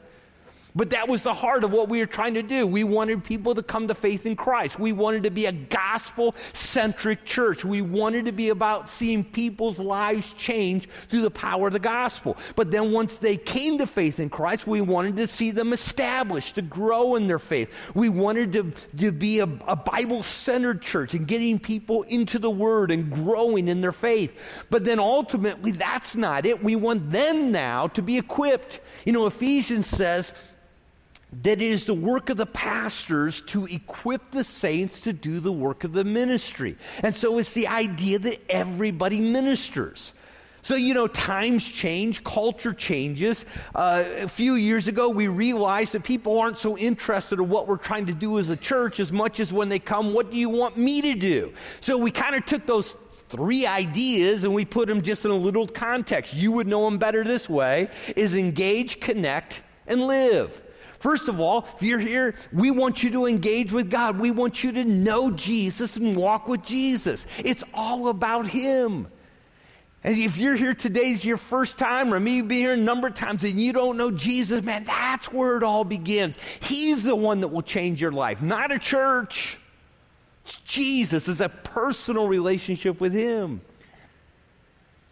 But 0.78 0.90
that 0.90 1.08
was 1.08 1.22
the 1.22 1.34
heart 1.34 1.64
of 1.64 1.72
what 1.72 1.88
we 1.88 1.98
were 1.98 2.06
trying 2.06 2.34
to 2.34 2.42
do. 2.42 2.64
We 2.64 2.84
wanted 2.84 3.24
people 3.24 3.52
to 3.56 3.64
come 3.64 3.88
to 3.88 3.96
faith 3.96 4.26
in 4.26 4.36
Christ. 4.36 4.78
We 4.78 4.92
wanted 4.92 5.24
to 5.24 5.30
be 5.32 5.46
a 5.46 5.52
gospel 5.52 6.36
centric 6.52 7.24
church. 7.24 7.64
We 7.64 7.82
wanted 7.82 8.26
to 8.26 8.32
be 8.32 8.50
about 8.50 8.88
seeing 8.88 9.24
people's 9.24 9.80
lives 9.80 10.32
change 10.34 10.88
through 11.08 11.22
the 11.22 11.32
power 11.32 11.66
of 11.66 11.72
the 11.72 11.80
gospel. 11.80 12.36
But 12.54 12.70
then 12.70 12.92
once 12.92 13.18
they 13.18 13.36
came 13.36 13.78
to 13.78 13.88
faith 13.88 14.20
in 14.20 14.30
Christ, 14.30 14.68
we 14.68 14.80
wanted 14.80 15.16
to 15.16 15.26
see 15.26 15.50
them 15.50 15.72
established, 15.72 16.54
to 16.54 16.62
grow 16.62 17.16
in 17.16 17.26
their 17.26 17.40
faith. 17.40 17.74
We 17.94 18.08
wanted 18.08 18.52
to, 18.52 18.72
to 18.98 19.10
be 19.10 19.40
a, 19.40 19.48
a 19.66 19.74
Bible 19.74 20.22
centered 20.22 20.80
church 20.80 21.12
and 21.12 21.26
getting 21.26 21.58
people 21.58 22.04
into 22.04 22.38
the 22.38 22.50
Word 22.50 22.92
and 22.92 23.12
growing 23.12 23.66
in 23.66 23.80
their 23.80 23.90
faith. 23.90 24.40
But 24.70 24.84
then 24.84 25.00
ultimately, 25.00 25.72
that's 25.72 26.14
not 26.14 26.46
it. 26.46 26.62
We 26.62 26.76
want 26.76 27.10
them 27.10 27.50
now 27.50 27.88
to 27.88 28.00
be 28.00 28.16
equipped. 28.16 28.78
You 29.04 29.12
know, 29.12 29.26
Ephesians 29.26 29.88
says, 29.88 30.32
that 31.42 31.60
it 31.60 31.62
is 31.62 31.84
the 31.84 31.94
work 31.94 32.30
of 32.30 32.36
the 32.36 32.46
pastors 32.46 33.42
to 33.42 33.66
equip 33.66 34.30
the 34.30 34.44
saints 34.44 35.02
to 35.02 35.12
do 35.12 35.40
the 35.40 35.52
work 35.52 35.84
of 35.84 35.92
the 35.92 36.04
ministry. 36.04 36.76
And 37.02 37.14
so 37.14 37.38
it's 37.38 37.52
the 37.52 37.68
idea 37.68 38.18
that 38.20 38.40
everybody 38.50 39.20
ministers. 39.20 40.12
So, 40.62 40.74
you 40.74 40.92
know, 40.92 41.06
times 41.06 41.66
change, 41.66 42.24
culture 42.24 42.72
changes. 42.72 43.46
Uh, 43.74 44.04
a 44.18 44.28
few 44.28 44.54
years 44.54 44.88
ago, 44.88 45.08
we 45.08 45.28
realized 45.28 45.92
that 45.92 46.02
people 46.02 46.38
aren't 46.38 46.58
so 46.58 46.76
interested 46.76 47.38
in 47.38 47.48
what 47.48 47.68
we're 47.68 47.76
trying 47.76 48.06
to 48.06 48.12
do 48.12 48.38
as 48.38 48.50
a 48.50 48.56
church 48.56 48.98
as 48.98 49.12
much 49.12 49.38
as 49.40 49.52
when 49.52 49.68
they 49.68 49.78
come, 49.78 50.12
what 50.12 50.30
do 50.30 50.36
you 50.36 50.48
want 50.50 50.76
me 50.76 51.00
to 51.02 51.14
do? 51.14 51.52
So 51.80 51.96
we 51.96 52.10
kind 52.10 52.34
of 52.34 52.44
took 52.44 52.66
those 52.66 52.96
three 53.28 53.66
ideas 53.66 54.44
and 54.44 54.52
we 54.52 54.64
put 54.64 54.88
them 54.88 55.02
just 55.02 55.24
in 55.24 55.30
a 55.30 55.36
little 55.36 55.66
context. 55.66 56.34
You 56.34 56.52
would 56.52 56.66
know 56.66 56.84
them 56.84 56.98
better 56.98 57.22
this 57.22 57.48
way 57.48 57.88
is 58.16 58.34
engage, 58.34 59.00
connect, 59.00 59.62
and 59.86 60.06
live. 60.06 60.60
First 60.98 61.28
of 61.28 61.38
all, 61.38 61.66
if 61.76 61.82
you're 61.82 61.98
here, 61.98 62.34
we 62.52 62.70
want 62.70 63.02
you 63.02 63.10
to 63.10 63.26
engage 63.26 63.72
with 63.72 63.90
God. 63.90 64.18
We 64.18 64.30
want 64.30 64.64
you 64.64 64.72
to 64.72 64.84
know 64.84 65.30
Jesus 65.30 65.96
and 65.96 66.16
walk 66.16 66.48
with 66.48 66.62
Jesus. 66.62 67.24
It's 67.38 67.62
all 67.72 68.08
about 68.08 68.48
Him. 68.48 69.06
And 70.04 70.16
if 70.16 70.36
you're 70.36 70.54
here 70.54 70.74
today 70.74 71.10
is 71.10 71.24
your 71.24 71.36
first 71.36 71.78
time, 71.78 72.14
or 72.14 72.20
maybe 72.20 72.36
you've 72.36 72.48
been 72.48 72.58
here 72.58 72.72
a 72.72 72.76
number 72.76 73.08
of 73.08 73.14
times 73.14 73.42
and 73.44 73.60
you 73.60 73.72
don't 73.72 73.96
know 73.96 74.10
Jesus, 74.10 74.62
man, 74.62 74.84
that's 74.84 75.32
where 75.32 75.56
it 75.56 75.62
all 75.62 75.84
begins. 75.84 76.38
He's 76.60 77.02
the 77.02 77.16
one 77.16 77.40
that 77.40 77.48
will 77.48 77.62
change 77.62 78.00
your 78.00 78.12
life, 78.12 78.40
not 78.40 78.72
a 78.72 78.78
church. 78.78 79.58
It's 80.44 80.56
Jesus. 80.58 81.28
It's 81.28 81.40
a 81.40 81.48
personal 81.48 82.26
relationship 82.26 83.00
with 83.00 83.12
Him. 83.12 83.60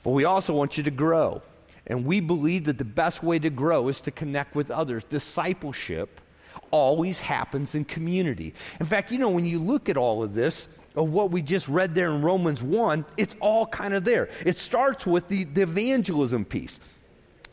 But 0.03 0.11
we 0.11 0.25
also 0.25 0.53
want 0.53 0.77
you 0.77 0.85
to 0.85 0.91
grow. 0.91 1.43
And 1.87 2.05
we 2.05 2.21
believe 2.21 2.65
that 2.65 2.79
the 2.79 2.85
best 2.85 3.23
way 3.23 3.39
to 3.39 3.51
grow 3.51 3.89
is 3.89 4.01
to 4.03 4.11
connect 4.11 4.55
with 4.55 4.71
others. 4.71 5.05
Discipleship 5.05 6.21
always 6.71 7.21
happens 7.21 7.75
in 7.75 7.85
community. 7.85 8.55
In 8.81 8.87
fact, 8.87 9.13
you 9.13 9.19
know, 9.19 9.31
when 9.31 9.47
you 9.47 9.59
look 9.59 9.89
at 9.89 9.97
all 9.97 10.23
of 10.23 10.35
this, 10.35 10.69
of 10.97 11.11
what 11.11 11.31
we 11.31 11.43
just 11.43 11.69
read 11.69 11.95
there 11.95 12.11
in 12.11 12.23
Romans 12.23 12.63
1, 12.63 13.05
it's 13.17 13.37
all 13.41 13.67
kind 13.67 13.95
of 13.95 14.05
there. 14.05 14.29
It 14.45 14.57
starts 14.57 15.07
with 15.07 15.29
the, 15.29 15.45
the 15.45 15.63
evangelism 15.63 16.45
piece. 16.45 16.81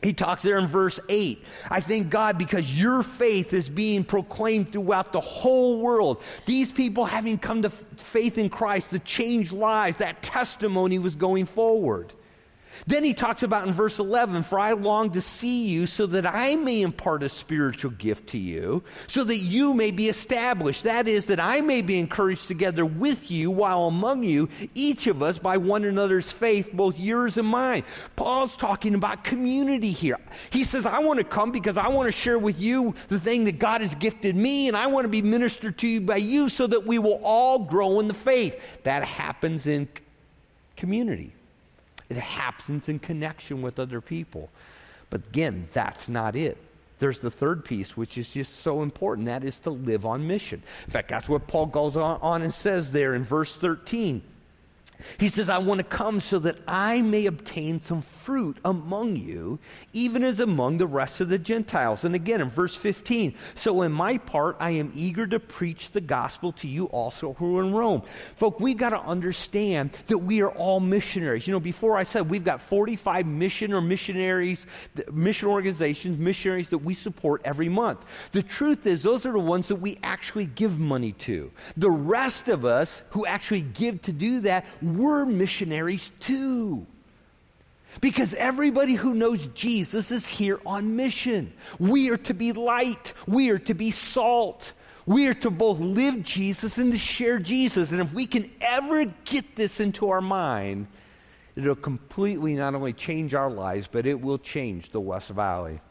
He 0.02 0.12
talks 0.12 0.44
there 0.44 0.58
in 0.58 0.68
verse 0.68 1.00
8. 1.08 1.44
I 1.70 1.80
thank 1.80 2.10
God 2.10 2.38
because 2.38 2.70
your 2.74 3.04
faith 3.04 3.54
is 3.54 3.70
being 3.70 4.04
proclaimed 4.04 4.72
throughout 4.72 5.14
the 5.14 5.22
whole 5.22 5.80
world. 5.80 6.22
These 6.46 6.72
people 6.72 7.06
having 7.06 7.38
come 7.38 7.62
to 7.62 7.70
faith 7.70 8.38
in 8.38 8.50
Christ, 8.50 8.90
to 8.90 9.00
change 9.00 9.54
lives, 9.54 9.98
that 9.98 10.22
testimony 10.22 11.00
was 11.00 11.16
going 11.16 11.46
forward. 11.46 12.12
Then 12.88 13.04
he 13.04 13.14
talks 13.14 13.44
about 13.44 13.68
in 13.68 13.74
verse 13.74 14.00
11, 14.00 14.44
For 14.44 14.60
I 14.60 14.74
long 14.74 15.12
to 15.12 15.22
see 15.22 15.68
you 15.68 15.88
so 15.88 16.06
that 16.08 16.26
I 16.26 16.56
may 16.56 16.82
impart 16.82 17.24
a 17.24 17.30
spiritual 17.30 17.92
gift 17.92 18.30
to 18.30 18.38
you, 18.38 18.84
so 19.08 19.24
that 19.24 19.38
you 19.38 19.74
may 19.74 19.92
be 19.92 20.10
established. 20.10 20.84
That 20.84 21.08
is, 21.08 21.28
that 21.28 21.40
I 21.40 21.62
may 21.62 21.82
be 21.82 22.00
encouraged 22.00 22.48
together 22.48 22.86
with 22.86 23.32
you 23.32 23.52
while 23.52 23.88
among 23.88 24.24
you, 24.24 24.50
each 24.76 25.08
of 25.08 25.22
us 25.22 25.38
by 25.38 25.58
one 25.58 25.84
another's 25.84 26.30
faith, 26.30 26.70
both 26.74 26.98
yours 26.98 27.38
and 27.38 27.48
mine. 27.48 27.84
Paul's 28.16 28.58
talking 28.58 28.96
about 28.96 29.24
community 29.24 29.92
here. 29.92 30.20
He 30.50 30.64
says, 30.64 30.86
I 30.86 31.00
want 31.00 31.20
to 31.20 31.24
come 31.24 31.52
because 31.52 31.78
I 31.78 31.88
want 31.88 32.08
to 32.08 32.12
share 32.12 32.40
with 32.40 32.60
you 32.60 32.96
the 33.08 33.20
thing 33.20 33.46
that 33.46 33.60
God 33.60 33.82
has 33.82 33.96
gifted 33.96 34.36
me, 34.36 34.68
and 34.68 34.78
I 34.78 34.88
want 34.88 35.06
to 35.06 35.10
be 35.10 35.22
ministered 35.22 35.78
to 35.80 35.88
you 35.88 36.02
by 36.02 36.18
you 36.18 36.50
so 36.50 36.68
that 36.68 36.86
we 36.86 37.00
will 37.00 37.22
all 37.24 37.60
grow 37.60 38.00
in 38.00 38.08
the 38.08 38.14
faith. 38.14 38.84
That 38.84 39.04
happens 39.04 39.66
in 39.66 39.88
community. 40.76 41.34
It 42.16 42.22
happens 42.22 42.90
in 42.90 43.00
connection 43.00 43.62
with 43.62 43.80
other 43.80 44.02
people. 44.02 44.50
But 45.10 45.28
again, 45.28 45.68
that's 45.74 46.10
not 46.10 46.36
it. 46.36 46.58
There's 47.00 47.20
the 47.20 47.32
third 47.32 47.66
piece, 47.66 47.98
which 47.98 48.18
is 48.18 48.32
just 48.32 48.60
so 48.60 48.82
important. 48.82 49.28
That 49.28 49.44
is 49.44 49.60
to 49.60 49.72
live 49.72 50.06
on 50.06 50.26
mission. 50.26 50.64
In 50.86 50.92
fact, 50.92 51.10
that's 51.10 51.28
what 51.28 51.48
Paul 51.48 51.66
goes 51.66 51.98
on, 51.98 52.20
on 52.22 52.42
and 52.42 52.54
says 52.54 52.92
there 52.92 53.14
in 53.14 53.24
verse 53.24 53.56
13. 53.58 54.22
He 55.18 55.30
says, 55.30 55.50
I 55.50 55.58
want 55.58 55.80
to 55.80 55.84
come 55.84 56.20
so 56.20 56.40
that 56.40 56.58
I 56.68 57.02
may 57.02 57.26
obtain 57.26 57.82
some 57.82 58.02
fruit 58.02 58.58
among 58.64 59.18
you, 59.18 59.60
even 59.92 60.24
as 60.24 60.40
among 60.40 60.78
the 60.78 60.88
rest 60.88 61.22
of 61.22 61.30
the 61.30 61.38
Gentiles. 61.38 62.04
And 62.04 62.16
again, 62.16 62.42
in 62.42 62.50
verse 62.50 62.76
15, 62.76 63.36
so 63.56 63.82
in 63.82 63.92
my 63.92 64.18
part, 64.18 64.58
I 64.60 64.72
am 64.72 64.92
eager 64.96 65.28
to 65.28 65.40
preach 65.40 65.92
the 65.92 66.02
gospel 66.02 66.52
to 66.54 66.68
you 66.68 66.86
also 66.86 67.34
who 67.34 67.58
are 67.58 67.64
in 67.64 67.74
Rome. 67.74 68.04
Folk, 68.36 68.60
we've 68.60 68.78
got 68.78 68.90
to 68.90 69.00
understand 69.00 69.92
that 70.08 70.20
we 70.20 70.42
are 70.42 70.52
all 70.52 70.80
missionaries. 70.80 71.48
You 71.48 71.54
know, 71.54 71.60
before 71.60 71.98
I 71.98 72.04
said 72.04 72.30
we've 72.30 72.46
got 72.46 72.62
45 72.62 73.26
mission 73.26 73.74
or 73.74 73.82
missionaries, 73.82 74.66
mission 75.12 75.50
organizations, 75.50 76.18
missionaries 76.18 76.70
that 76.70 76.80
we 76.80 76.94
support 76.94 77.42
every 77.44 77.70
month. 77.70 78.00
The 78.32 78.44
truth 78.44 78.86
is, 78.86 79.04
those 79.04 79.26
are 79.26 79.32
the 79.32 79.40
ones 79.40 79.68
that 79.68 79.76
we 79.76 79.98
actually 80.04 80.46
give 80.46 80.80
money 80.80 81.12
to. 81.14 81.52
The 81.78 81.92
rest 81.92 82.48
of 82.48 82.66
us 82.66 83.02
who 83.10 83.26
actually 83.26 83.62
give 83.62 84.02
to 84.04 84.12
do 84.12 84.42
that, 84.42 84.66
we're 84.98 85.26
missionaries 85.26 86.12
too. 86.20 86.86
Because 88.02 88.34
everybody 88.34 88.96
who 88.96 89.14
knows 89.14 89.48
Jesus 89.48 90.10
is 90.12 90.28
here 90.28 90.60
on 90.66 90.96
mission. 90.96 91.54
We 91.80 92.10
are 92.10 92.18
to 92.18 92.34
be 92.34 92.52
light, 92.52 93.14
we 93.28 93.50
are 93.50 93.60
to 93.60 93.74
be 93.74 93.92
salt. 93.92 94.74
We 95.06 95.28
are 95.28 95.34
to 95.34 95.50
both 95.50 95.80
live 95.80 96.24
Jesus 96.24 96.78
and 96.78 96.94
to 96.94 96.98
share 96.98 97.38
Jesus. 97.38 97.92
And 97.92 98.00
if 98.00 98.14
we 98.14 98.26
can 98.26 98.50
ever 98.62 99.06
get 99.26 99.56
this 99.56 99.82
into 99.82 100.10
our 100.10 100.22
mind, 100.22 100.88
it'll 101.58 101.76
completely 101.76 102.54
not 102.56 102.74
only 102.74 102.94
change 102.94 103.34
our 103.34 103.52
lives, 103.52 103.90
but 103.92 104.06
it 104.06 104.22
will 104.22 104.38
change 104.38 104.92
the 104.92 105.02
West 105.02 105.30
Valley. 105.30 105.82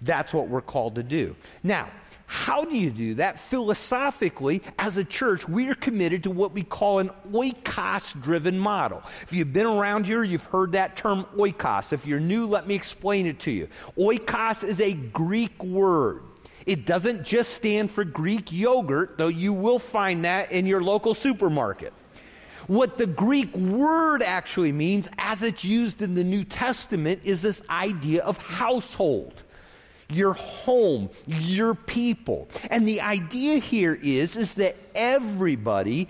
That's 0.00 0.32
what 0.32 0.48
we're 0.48 0.60
called 0.60 0.94
to 0.96 1.02
do. 1.02 1.34
Now, 1.62 1.88
how 2.26 2.64
do 2.64 2.76
you 2.76 2.90
do 2.90 3.14
that? 3.14 3.38
Philosophically, 3.38 4.62
as 4.78 4.96
a 4.96 5.04
church, 5.04 5.48
we 5.48 5.68
are 5.68 5.74
committed 5.74 6.22
to 6.24 6.30
what 6.30 6.52
we 6.52 6.62
call 6.62 6.98
an 6.98 7.10
oikos 7.30 8.20
driven 8.20 8.58
model. 8.58 9.02
If 9.22 9.32
you've 9.32 9.52
been 9.52 9.66
around 9.66 10.06
here, 10.06 10.24
you've 10.24 10.44
heard 10.44 10.72
that 10.72 10.96
term 10.96 11.26
oikos. 11.36 11.92
If 11.92 12.06
you're 12.06 12.20
new, 12.20 12.46
let 12.46 12.66
me 12.66 12.74
explain 12.74 13.26
it 13.26 13.40
to 13.40 13.50
you. 13.50 13.68
Oikos 13.98 14.64
is 14.64 14.80
a 14.80 14.94
Greek 14.94 15.62
word. 15.62 16.22
It 16.66 16.86
doesn't 16.86 17.24
just 17.24 17.52
stand 17.52 17.90
for 17.90 18.04
Greek 18.04 18.50
yogurt, 18.50 19.18
though 19.18 19.28
you 19.28 19.52
will 19.52 19.78
find 19.78 20.24
that 20.24 20.50
in 20.50 20.66
your 20.66 20.82
local 20.82 21.14
supermarket. 21.14 21.92
What 22.66 22.96
the 22.96 23.06
Greek 23.06 23.54
word 23.54 24.22
actually 24.22 24.72
means, 24.72 25.08
as 25.18 25.42
it's 25.42 25.62
used 25.62 26.00
in 26.00 26.14
the 26.14 26.24
New 26.24 26.44
Testament, 26.44 27.20
is 27.22 27.42
this 27.42 27.60
idea 27.68 28.22
of 28.22 28.38
household 28.38 29.43
your 30.10 30.34
home, 30.34 31.10
your 31.26 31.74
people. 31.74 32.48
And 32.70 32.86
the 32.86 33.00
idea 33.00 33.58
here 33.58 33.98
is, 34.02 34.36
is 34.36 34.54
that 34.54 34.76
everybody 34.94 36.08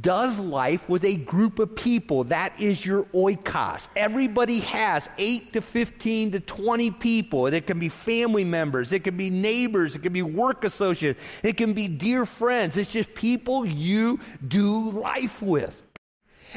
does 0.00 0.38
life 0.38 0.88
with 0.88 1.04
a 1.04 1.16
group 1.16 1.58
of 1.58 1.74
people. 1.74 2.24
That 2.24 2.58
is 2.58 2.84
your 2.84 3.04
oikos. 3.14 3.88
Everybody 3.94 4.60
has 4.60 5.08
8 5.18 5.52
to 5.52 5.60
15 5.60 6.32
to 6.32 6.40
20 6.40 6.90
people. 6.92 7.46
It 7.46 7.66
can 7.66 7.78
be 7.78 7.88
family 7.88 8.44
members, 8.44 8.92
it 8.92 9.04
can 9.04 9.16
be 9.16 9.30
neighbors, 9.30 9.94
it 9.94 10.02
can 10.02 10.12
be 10.12 10.22
work 10.22 10.64
associates, 10.64 11.20
it 11.42 11.56
can 11.56 11.74
be 11.74 11.88
dear 11.88 12.24
friends. 12.24 12.76
It's 12.76 12.90
just 12.90 13.14
people 13.14 13.66
you 13.66 14.20
do 14.46 14.90
life 14.90 15.42
with. 15.42 15.80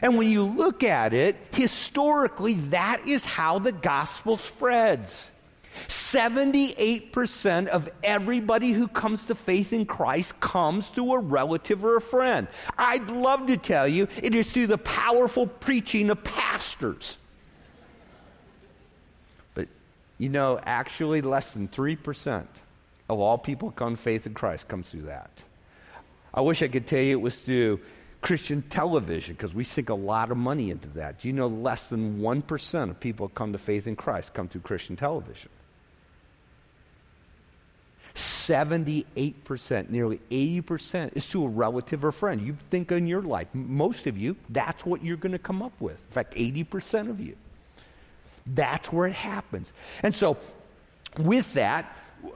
And 0.01 0.17
when 0.17 0.29
you 0.29 0.43
look 0.43 0.83
at 0.83 1.13
it, 1.13 1.37
historically, 1.51 2.55
that 2.55 3.07
is 3.07 3.23
how 3.23 3.59
the 3.59 3.71
gospel 3.71 4.37
spreads. 4.37 5.29
78% 5.87 7.67
of 7.67 7.89
everybody 8.03 8.71
who 8.71 8.87
comes 8.87 9.25
to 9.27 9.35
faith 9.35 9.73
in 9.73 9.85
Christ 9.85 10.39
comes 10.39 10.87
through 10.89 11.13
a 11.13 11.19
relative 11.19 11.83
or 11.83 11.97
a 11.97 12.01
friend. 12.01 12.47
I'd 12.77 13.07
love 13.07 13.47
to 13.47 13.57
tell 13.57 13.87
you 13.87 14.07
it 14.21 14.35
is 14.35 14.51
through 14.51 14.67
the 14.67 14.77
powerful 14.77 15.47
preaching 15.47 16.09
of 16.09 16.23
pastors. 16.23 17.17
But 19.53 19.67
you 20.17 20.29
know, 20.29 20.59
actually, 20.63 21.21
less 21.21 21.53
than 21.53 21.67
3% 21.67 22.45
of 23.09 23.19
all 23.19 23.37
people 23.37 23.69
who 23.69 23.75
come 23.75 23.95
to 23.95 24.01
faith 24.01 24.25
in 24.25 24.33
Christ 24.33 24.67
comes 24.67 24.89
through 24.89 25.03
that. 25.03 25.31
I 26.33 26.41
wish 26.41 26.61
I 26.61 26.67
could 26.67 26.87
tell 26.87 26.99
you 26.99 27.13
it 27.13 27.21
was 27.21 27.39
through 27.39 27.79
Christian 28.21 28.63
television 28.63 29.35
because 29.35 29.53
we 29.53 29.63
sink 29.63 29.89
a 29.89 29.93
lot 29.93 30.31
of 30.31 30.37
money 30.37 30.71
into 30.71 30.87
that. 30.89 31.21
Do 31.21 31.27
you 31.27 31.33
know 31.33 31.47
less 31.47 31.87
than 31.87 32.19
1% 32.19 32.89
of 32.89 32.99
people 32.99 33.27
who 33.27 33.33
come 33.33 33.51
to 33.53 33.59
faith 33.59 33.85
in 33.85 33.95
Christ 33.95 34.33
come 34.33 34.47
through 34.47 34.61
Christian 34.61 34.95
television? 34.95 35.49
78%, 38.15 39.89
nearly 39.89 40.21
80% 40.31 41.17
is 41.17 41.27
to 41.29 41.43
a 41.43 41.47
relative 41.47 42.05
or 42.05 42.13
friend. 42.13 42.41
You 42.41 42.57
think 42.71 42.91
in 42.91 43.07
your 43.07 43.21
life, 43.21 43.47
most 43.53 44.07
of 44.07 44.17
you, 44.17 44.37
that's 44.49 44.85
what 44.85 45.03
you're 45.03 45.17
going 45.17 45.33
to 45.33 45.39
come 45.39 45.61
up 45.61 45.73
with. 45.81 45.97
In 45.97 46.11
fact, 46.11 46.33
80% 46.33 47.09
of 47.09 47.19
you. 47.19 47.35
That's 48.47 48.91
where 48.91 49.07
it 49.07 49.13
happens. 49.13 49.71
And 50.01 50.15
so, 50.15 50.37
with 51.17 51.53
that, 51.53 51.93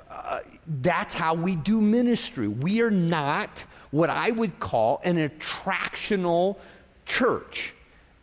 uh, 0.09 0.39
that's 0.81 1.13
how 1.13 1.33
we 1.33 1.55
do 1.55 1.79
ministry. 1.79 2.48
We 2.48 2.81
are 2.81 2.91
not 2.91 3.50
what 3.91 4.09
I 4.09 4.31
would 4.31 4.59
call 4.59 5.00
an 5.03 5.17
attractional 5.17 6.57
church. 7.05 7.74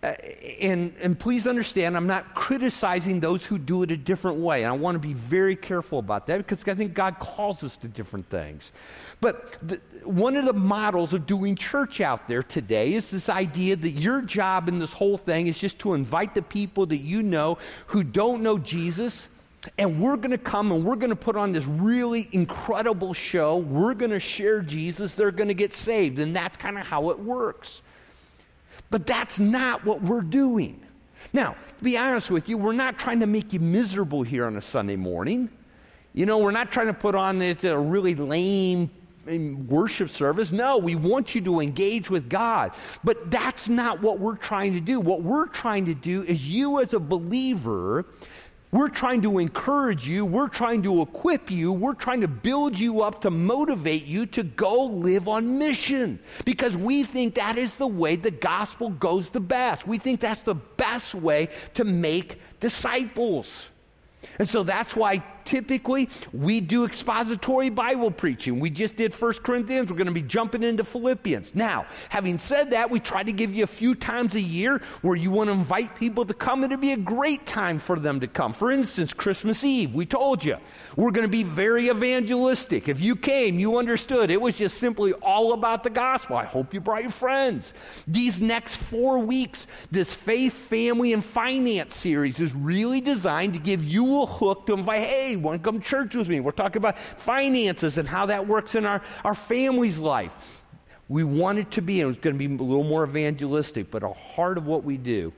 Uh, 0.02 0.12
and, 0.60 0.94
and 1.00 1.18
please 1.18 1.46
understand, 1.46 1.96
I'm 1.96 2.06
not 2.06 2.34
criticizing 2.34 3.18
those 3.18 3.44
who 3.44 3.56
do 3.56 3.82
it 3.82 3.90
a 3.90 3.96
different 3.96 4.38
way. 4.38 4.62
And 4.62 4.72
I 4.72 4.76
want 4.76 4.94
to 4.94 4.98
be 4.98 5.14
very 5.14 5.56
careful 5.56 5.98
about 5.98 6.26
that 6.26 6.38
because 6.38 6.68
I 6.68 6.74
think 6.74 6.92
God 6.92 7.18
calls 7.18 7.64
us 7.64 7.78
to 7.78 7.88
different 7.88 8.28
things. 8.28 8.72
But 9.22 9.56
the, 9.66 9.80
one 10.04 10.36
of 10.36 10.44
the 10.44 10.52
models 10.52 11.14
of 11.14 11.26
doing 11.26 11.56
church 11.56 12.02
out 12.02 12.28
there 12.28 12.42
today 12.42 12.92
is 12.92 13.10
this 13.10 13.30
idea 13.30 13.74
that 13.74 13.92
your 13.92 14.20
job 14.20 14.68
in 14.68 14.78
this 14.78 14.92
whole 14.92 15.16
thing 15.16 15.46
is 15.46 15.58
just 15.58 15.78
to 15.80 15.94
invite 15.94 16.34
the 16.34 16.42
people 16.42 16.84
that 16.86 16.98
you 16.98 17.22
know 17.22 17.56
who 17.86 18.04
don't 18.04 18.42
know 18.42 18.58
Jesus. 18.58 19.28
And 19.78 20.00
we're 20.00 20.16
going 20.16 20.30
to 20.30 20.38
come 20.38 20.72
and 20.72 20.84
we're 20.84 20.96
going 20.96 21.10
to 21.10 21.16
put 21.16 21.36
on 21.36 21.52
this 21.52 21.64
really 21.64 22.28
incredible 22.32 23.14
show. 23.14 23.56
We're 23.56 23.94
going 23.94 24.10
to 24.10 24.20
share 24.20 24.60
Jesus. 24.60 25.14
They're 25.14 25.32
going 25.32 25.48
to 25.48 25.54
get 25.54 25.72
saved. 25.72 26.18
And 26.18 26.36
that's 26.36 26.58
kind 26.58 26.78
of 26.78 26.86
how 26.86 27.10
it 27.10 27.18
works. 27.18 27.80
But 28.90 29.06
that's 29.06 29.38
not 29.38 29.84
what 29.84 30.02
we're 30.02 30.20
doing. 30.20 30.80
Now, 31.32 31.56
to 31.78 31.84
be 31.84 31.96
honest 31.98 32.30
with 32.30 32.48
you, 32.48 32.56
we're 32.56 32.72
not 32.72 32.98
trying 32.98 33.20
to 33.20 33.26
make 33.26 33.52
you 33.52 33.60
miserable 33.60 34.22
here 34.22 34.46
on 34.46 34.56
a 34.56 34.60
Sunday 34.60 34.96
morning. 34.96 35.50
You 36.12 36.24
know, 36.24 36.38
we're 36.38 36.50
not 36.50 36.72
trying 36.72 36.86
to 36.86 36.94
put 36.94 37.14
on 37.14 37.38
this 37.38 37.64
a 37.64 37.78
really 37.78 38.14
lame 38.14 38.90
worship 39.68 40.08
service. 40.08 40.52
No, 40.52 40.78
we 40.78 40.94
want 40.94 41.34
you 41.34 41.40
to 41.42 41.60
engage 41.60 42.08
with 42.08 42.28
God. 42.28 42.72
But 43.02 43.30
that's 43.30 43.68
not 43.68 44.00
what 44.00 44.18
we're 44.18 44.36
trying 44.36 44.74
to 44.74 44.80
do. 44.80 45.00
What 45.00 45.22
we're 45.22 45.48
trying 45.48 45.86
to 45.86 45.94
do 45.94 46.22
is 46.22 46.46
you 46.46 46.80
as 46.80 46.94
a 46.94 47.00
believer 47.00 48.06
we're 48.76 48.88
trying 48.88 49.22
to 49.22 49.38
encourage 49.38 50.06
you. 50.06 50.26
We're 50.26 50.48
trying 50.48 50.82
to 50.82 51.00
equip 51.00 51.50
you. 51.50 51.72
We're 51.72 51.94
trying 51.94 52.20
to 52.20 52.28
build 52.28 52.78
you 52.78 53.02
up 53.02 53.22
to 53.22 53.30
motivate 53.30 54.04
you 54.04 54.26
to 54.26 54.42
go 54.42 54.84
live 54.84 55.28
on 55.28 55.58
mission 55.58 56.18
because 56.44 56.76
we 56.76 57.02
think 57.02 57.36
that 57.36 57.56
is 57.56 57.76
the 57.76 57.86
way 57.86 58.16
the 58.16 58.30
gospel 58.30 58.90
goes 58.90 59.30
the 59.30 59.40
best. 59.40 59.86
We 59.86 59.98
think 59.98 60.20
that's 60.20 60.42
the 60.42 60.54
best 60.54 61.14
way 61.14 61.48
to 61.74 61.84
make 61.84 62.40
disciples. 62.60 63.66
And 64.38 64.48
so 64.48 64.62
that's 64.62 64.94
why 64.94 65.22
typically 65.46 66.08
we 66.32 66.60
do 66.60 66.84
expository 66.84 67.70
Bible 67.70 68.10
preaching. 68.10 68.60
We 68.60 68.70
just 68.70 68.96
did 68.96 69.14
1 69.14 69.32
Corinthians. 69.34 69.90
We're 69.90 69.96
going 69.96 70.06
to 70.08 70.12
be 70.12 70.22
jumping 70.22 70.62
into 70.62 70.84
Philippians. 70.84 71.54
Now, 71.54 71.86
having 72.08 72.38
said 72.38 72.72
that, 72.72 72.90
we 72.90 73.00
try 73.00 73.22
to 73.22 73.32
give 73.32 73.54
you 73.54 73.64
a 73.64 73.68
few 73.68 73.94
times 73.94 74.34
a 74.34 74.40
year 74.40 74.82
where 75.02 75.16
you 75.16 75.30
want 75.30 75.48
to 75.48 75.52
invite 75.52 75.96
people 75.96 76.24
to 76.26 76.34
come. 76.34 76.64
It'd 76.64 76.80
be 76.80 76.92
a 76.92 76.96
great 76.96 77.46
time 77.46 77.78
for 77.78 77.98
them 77.98 78.20
to 78.20 78.26
come. 78.26 78.52
For 78.52 78.70
instance, 78.70 79.12
Christmas 79.12 79.64
Eve, 79.64 79.94
we 79.94 80.04
told 80.04 80.44
you 80.44 80.56
we're 80.96 81.12
going 81.12 81.26
to 81.26 81.30
be 81.30 81.42
very 81.42 81.88
evangelistic. 81.88 82.88
If 82.88 83.00
you 83.00 83.16
came, 83.16 83.58
you 83.58 83.78
understood. 83.78 84.30
It 84.30 84.40
was 84.40 84.56
just 84.56 84.78
simply 84.78 85.12
all 85.14 85.52
about 85.52 85.84
the 85.84 85.90
gospel. 85.90 86.36
I 86.36 86.44
hope 86.44 86.74
you 86.74 86.80
brought 86.80 87.02
your 87.02 87.10
friends. 87.10 87.72
These 88.06 88.40
next 88.40 88.76
four 88.76 89.18
weeks, 89.18 89.66
this 89.90 90.12
faith, 90.12 90.54
family, 90.54 91.12
and 91.12 91.24
finance 91.24 91.94
series 91.94 92.40
is 92.40 92.54
really 92.54 93.00
designed 93.00 93.54
to 93.54 93.60
give 93.60 93.84
you 93.84 94.22
a 94.22 94.26
hook 94.26 94.66
to 94.66 94.74
invite, 94.74 95.06
hey, 95.06 95.35
want 95.42 95.62
to 95.62 95.64
come 95.70 95.80
to 95.80 95.86
church 95.86 96.14
with 96.14 96.28
me? 96.28 96.40
We're 96.40 96.52
talking 96.52 96.78
about 96.78 96.98
finances 96.98 97.98
and 97.98 98.08
how 98.08 98.26
that 98.26 98.46
works 98.46 98.74
in 98.74 98.84
our, 98.84 99.02
our 99.24 99.34
family's 99.34 99.98
life. 99.98 100.64
We 101.08 101.22
want 101.24 101.58
it 101.58 101.70
to 101.72 101.82
be, 101.82 102.00
and 102.00 102.14
it's 102.14 102.22
going 102.22 102.34
to 102.34 102.38
be 102.38 102.46
a 102.46 102.66
little 102.66 102.84
more 102.84 103.04
evangelistic, 103.04 103.90
but 103.90 104.02
a 104.02 104.12
heart 104.12 104.58
of 104.58 104.66
what 104.66 104.84
we 104.84 104.96
do 104.96 105.32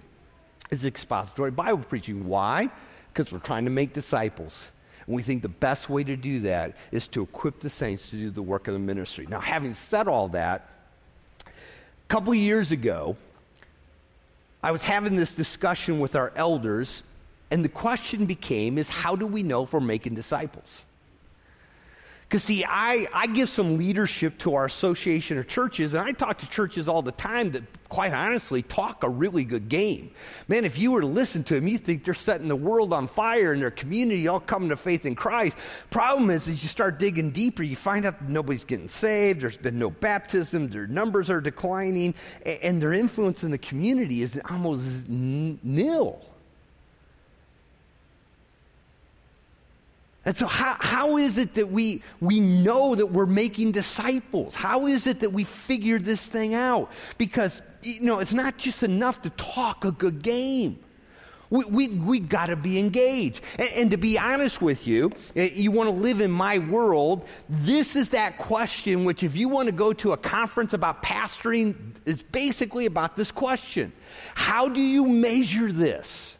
is 0.71 0.85
expository 0.85 1.51
Bible 1.51 1.85
preaching. 1.87 2.27
Why? 2.27 2.71
Because 3.13 3.33
we're 3.33 3.39
trying 3.39 3.65
to 3.65 3.71
make 3.71 3.93
disciples. 3.93 4.59
And 5.07 5.15
we 5.15 5.23
think 5.23 5.43
the 5.43 5.49
best 5.49 5.89
way 5.89 6.05
to 6.05 6.17
do 6.17 6.41
that 6.41 6.77
is 6.93 7.09
to 7.09 7.23
equip 7.23 7.61
the 7.61 7.71
saints 7.71 8.11
to 8.11 8.17
do 8.17 8.31
the 8.31 8.43
work 8.43 8.69
of 8.69 8.75
the 8.75 8.81
ministry. 8.81 9.27
Now, 9.29 9.41
having 9.41 9.75
said 9.75 10.09
all 10.09 10.29
that, 10.29 10.69
a 11.47 11.51
couple 12.09 12.35
years 12.35 12.73
ago, 12.73 13.17
I 14.63 14.73
was 14.73 14.83
having 14.83 15.17
this 15.17 15.35
discussion 15.35 16.01
with 16.01 16.17
our 16.17 16.33
elders 16.35 17.03
and 17.51 17.65
the 17.65 17.69
question 17.69 18.27
became 18.27 18.79
is 18.79 18.89
how 18.89 19.17
do 19.17 19.27
we 19.27 19.43
know 19.43 19.65
if 19.65 19.73
we're 19.73 19.81
making 19.81 20.15
disciples? 20.15 20.85
Because, 22.29 22.45
see, 22.45 22.63
I, 22.63 23.07
I 23.15 23.27
give 23.27 23.49
some 23.49 23.79
leadership 23.79 24.37
to 24.41 24.55
our 24.55 24.67
association 24.67 25.39
of 25.39 25.49
churches, 25.49 25.95
and 25.95 26.07
I 26.07 26.13
talk 26.13 26.37
to 26.39 26.51
churches 26.51 26.87
all 26.87 27.01
the 27.01 27.13
time 27.13 27.53
that, 27.53 27.63
quite 27.89 28.13
honestly, 28.13 28.61
talk 28.61 29.03
a 29.03 29.09
really 29.09 29.45
good 29.45 29.71
game. 29.71 30.11
Man, 30.47 30.67
if 30.67 30.77
you 30.77 30.93
were 30.93 31.01
to 31.01 31.07
listen 31.07 31.43
to 31.45 31.55
them, 31.55 31.67
you 31.67 31.79
think 31.79 32.05
they're 32.05 32.13
setting 32.13 32.49
the 32.49 32.57
world 32.57 32.93
on 32.93 33.09
fire 33.09 33.55
and 33.55 33.63
their 33.63 33.71
community 33.71 34.29
all 34.29 34.41
coming 34.41 34.69
to 34.69 34.77
faith 34.77 35.07
in 35.07 35.15
Christ. 35.15 35.57
Problem 35.89 36.29
is, 36.29 36.49
as 36.49 36.63
you 36.63 36.69
start 36.69 36.99
digging 36.99 37.31
deeper, 37.31 37.63
you 37.63 37.77
find 37.77 38.05
out 38.05 38.21
nobody's 38.21 38.65
getting 38.65 38.91
saved, 38.91 39.41
there's 39.41 39.57
been 39.57 39.79
no 39.79 39.89
baptism, 39.89 40.69
their 40.69 40.87
numbers 40.87 41.31
are 41.31 41.41
declining, 41.41 42.13
and 42.63 42.83
their 42.83 42.93
influence 42.93 43.43
in 43.43 43.51
the 43.51 43.57
community 43.57 44.21
is 44.21 44.39
almost 44.51 45.09
nil. 45.09 46.23
And 50.29 50.37
so, 50.37 50.47
how, 50.47 50.77
how 50.79 51.17
is 51.17 51.39
it 51.39 51.55
that 51.55 51.71
we, 51.71 52.03
we 52.21 52.39
know 52.39 52.95
that 52.95 53.07
we're 53.07 53.25
making 53.25 53.73
disciples? 53.73 54.55
How 54.55 54.87
is 54.87 55.07
it 55.07 55.21
that 55.21 55.33
we 55.33 55.45
figure 55.45 55.99
this 55.99 56.27
thing 56.27 56.53
out? 56.53 56.93
Because, 57.17 57.63
you 57.83 58.03
know, 58.03 58.21
it's 58.21 58.35
not 58.35 58.59
just 58.59 58.83
enough 58.83 59.23
to 59.23 59.31
talk 59.31 59.87
a 59.87 59.91
good 59.91 60.21
game. 60.21 60.81
We, 61.49 61.65
we, 61.65 61.89
we 61.89 62.21
got 62.21 62.49
to 62.49 62.57
be 62.57 62.79
engaged. 62.79 63.41
And, 63.59 63.71
and, 63.75 63.91
to 63.93 63.97
be 63.97 64.19
honest 64.19 64.61
with 64.61 64.87
you, 64.87 65.13
eh, 65.35 65.49
you 65.55 65.71
want 65.71 65.89
to 65.89 65.95
live 65.95 66.21
in 66.21 66.31
my 66.31 66.59
world, 66.59 67.27
this 67.49 67.97
is 67.97 68.11
that 68.11 68.37
question 68.37 69.07
which, 69.07 69.23
if 69.23 69.35
you 69.35 69.49
want 69.49 69.65
to 69.65 69.73
go 69.73 69.95
to 69.95 70.13
a 70.13 70.19
conference 70.19 70.75
about 70.75 71.03
pastoring, 71.03 71.75
is 72.05 72.23
basically 72.23 72.85
about 72.85 73.17
this 73.17 73.33
question 73.33 73.95
How 74.35 74.69
do 74.69 74.83
you 74.83 75.07
measure 75.07 75.73
this? 75.73 76.37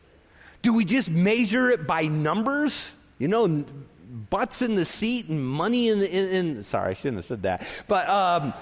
Do 0.61 0.75
we 0.75 0.85
just 0.85 1.09
measure 1.09 1.71
it 1.71 1.87
by 1.87 2.03
numbers? 2.03 2.91
You 3.19 3.29
know, 3.29 3.65
butts 4.31 4.63
in 4.63 4.75
the 4.75 4.85
seat 4.85 5.29
and 5.29 5.45
money 5.45 5.89
in 5.89 5.99
the. 5.99 6.11
In, 6.11 6.57
in 6.57 6.65
sorry, 6.65 6.91
I 6.91 6.95
shouldn't 6.95 7.17
have 7.17 7.25
said 7.25 7.43
that. 7.43 7.67
But, 7.87 8.09
um, 8.09 8.55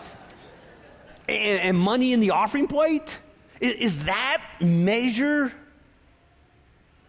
and, 1.29 1.61
and 1.61 1.79
money 1.79 2.13
in 2.13 2.21
the 2.21 2.31
offering 2.31 2.67
plate? 2.67 3.19
Is, 3.61 3.75
is 3.75 3.99
that 4.05 4.43
measure? 4.61 5.53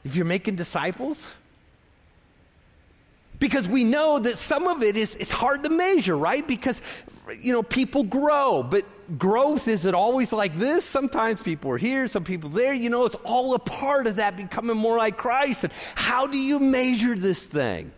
if 0.07 0.15
you're 0.15 0.25
making 0.25 0.55
disciples? 0.55 1.21
Because 3.39 3.67
we 3.67 3.83
know 3.83 4.17
that 4.17 4.37
some 4.37 4.67
of 4.67 4.81
it 4.81 4.95
is 4.97 5.15
it's 5.15 5.31
hard 5.31 5.63
to 5.63 5.69
measure, 5.69 6.17
right? 6.17 6.47
Because 6.47 6.81
you 7.41 7.51
know, 7.51 7.61
people 7.61 8.03
grow, 8.03 8.63
but 8.63 8.85
growth 9.17 9.67
is 9.67 9.85
it 9.85 9.93
always 9.93 10.33
like 10.33 10.57
this? 10.57 10.83
Sometimes 10.85 11.41
people 11.41 11.71
are 11.71 11.77
here, 11.77 12.07
some 12.07 12.23
people 12.23 12.49
there. 12.49 12.73
You 12.73 12.89
know, 12.89 13.05
it's 13.05 13.15
all 13.23 13.53
a 13.53 13.59
part 13.59 14.07
of 14.07 14.17
that 14.17 14.35
becoming 14.35 14.77
more 14.77 14.97
like 14.97 15.17
Christ. 15.17 15.65
And 15.65 15.73
how 15.95 16.27
do 16.27 16.37
you 16.37 16.59
measure 16.59 17.15
this 17.15 17.45
thing? 17.45 17.91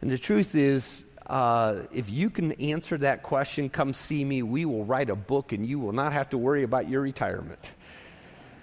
And 0.00 0.10
the 0.10 0.18
truth 0.18 0.54
is, 0.54 1.04
uh, 1.26 1.80
if 1.92 2.10
you 2.10 2.30
can 2.30 2.52
answer 2.52 2.98
that 2.98 3.22
question, 3.22 3.70
come 3.70 3.94
see 3.94 4.24
me. 4.24 4.42
We 4.42 4.64
will 4.64 4.84
write 4.84 5.10
a 5.10 5.16
book, 5.16 5.52
and 5.52 5.66
you 5.66 5.78
will 5.78 5.92
not 5.92 6.12
have 6.12 6.30
to 6.30 6.38
worry 6.38 6.62
about 6.62 6.88
your 6.88 7.00
retirement 7.00 7.60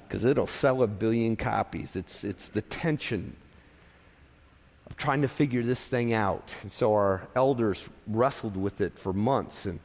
because 0.07 0.23
it'll 0.25 0.47
sell 0.47 0.83
a 0.83 0.87
billion 0.87 1.35
copies. 1.35 1.95
It's, 1.95 2.23
it's 2.23 2.49
the 2.49 2.61
tension 2.61 3.35
of 4.87 4.97
trying 4.97 5.21
to 5.21 5.27
figure 5.27 5.63
this 5.63 5.87
thing 5.87 6.13
out. 6.13 6.53
And 6.61 6.71
so 6.71 6.93
our 6.93 7.27
elders 7.35 7.87
wrestled 8.07 8.57
with 8.57 8.81
it 8.81 8.99
for 8.99 9.13
months. 9.13 9.65
And 9.65 9.79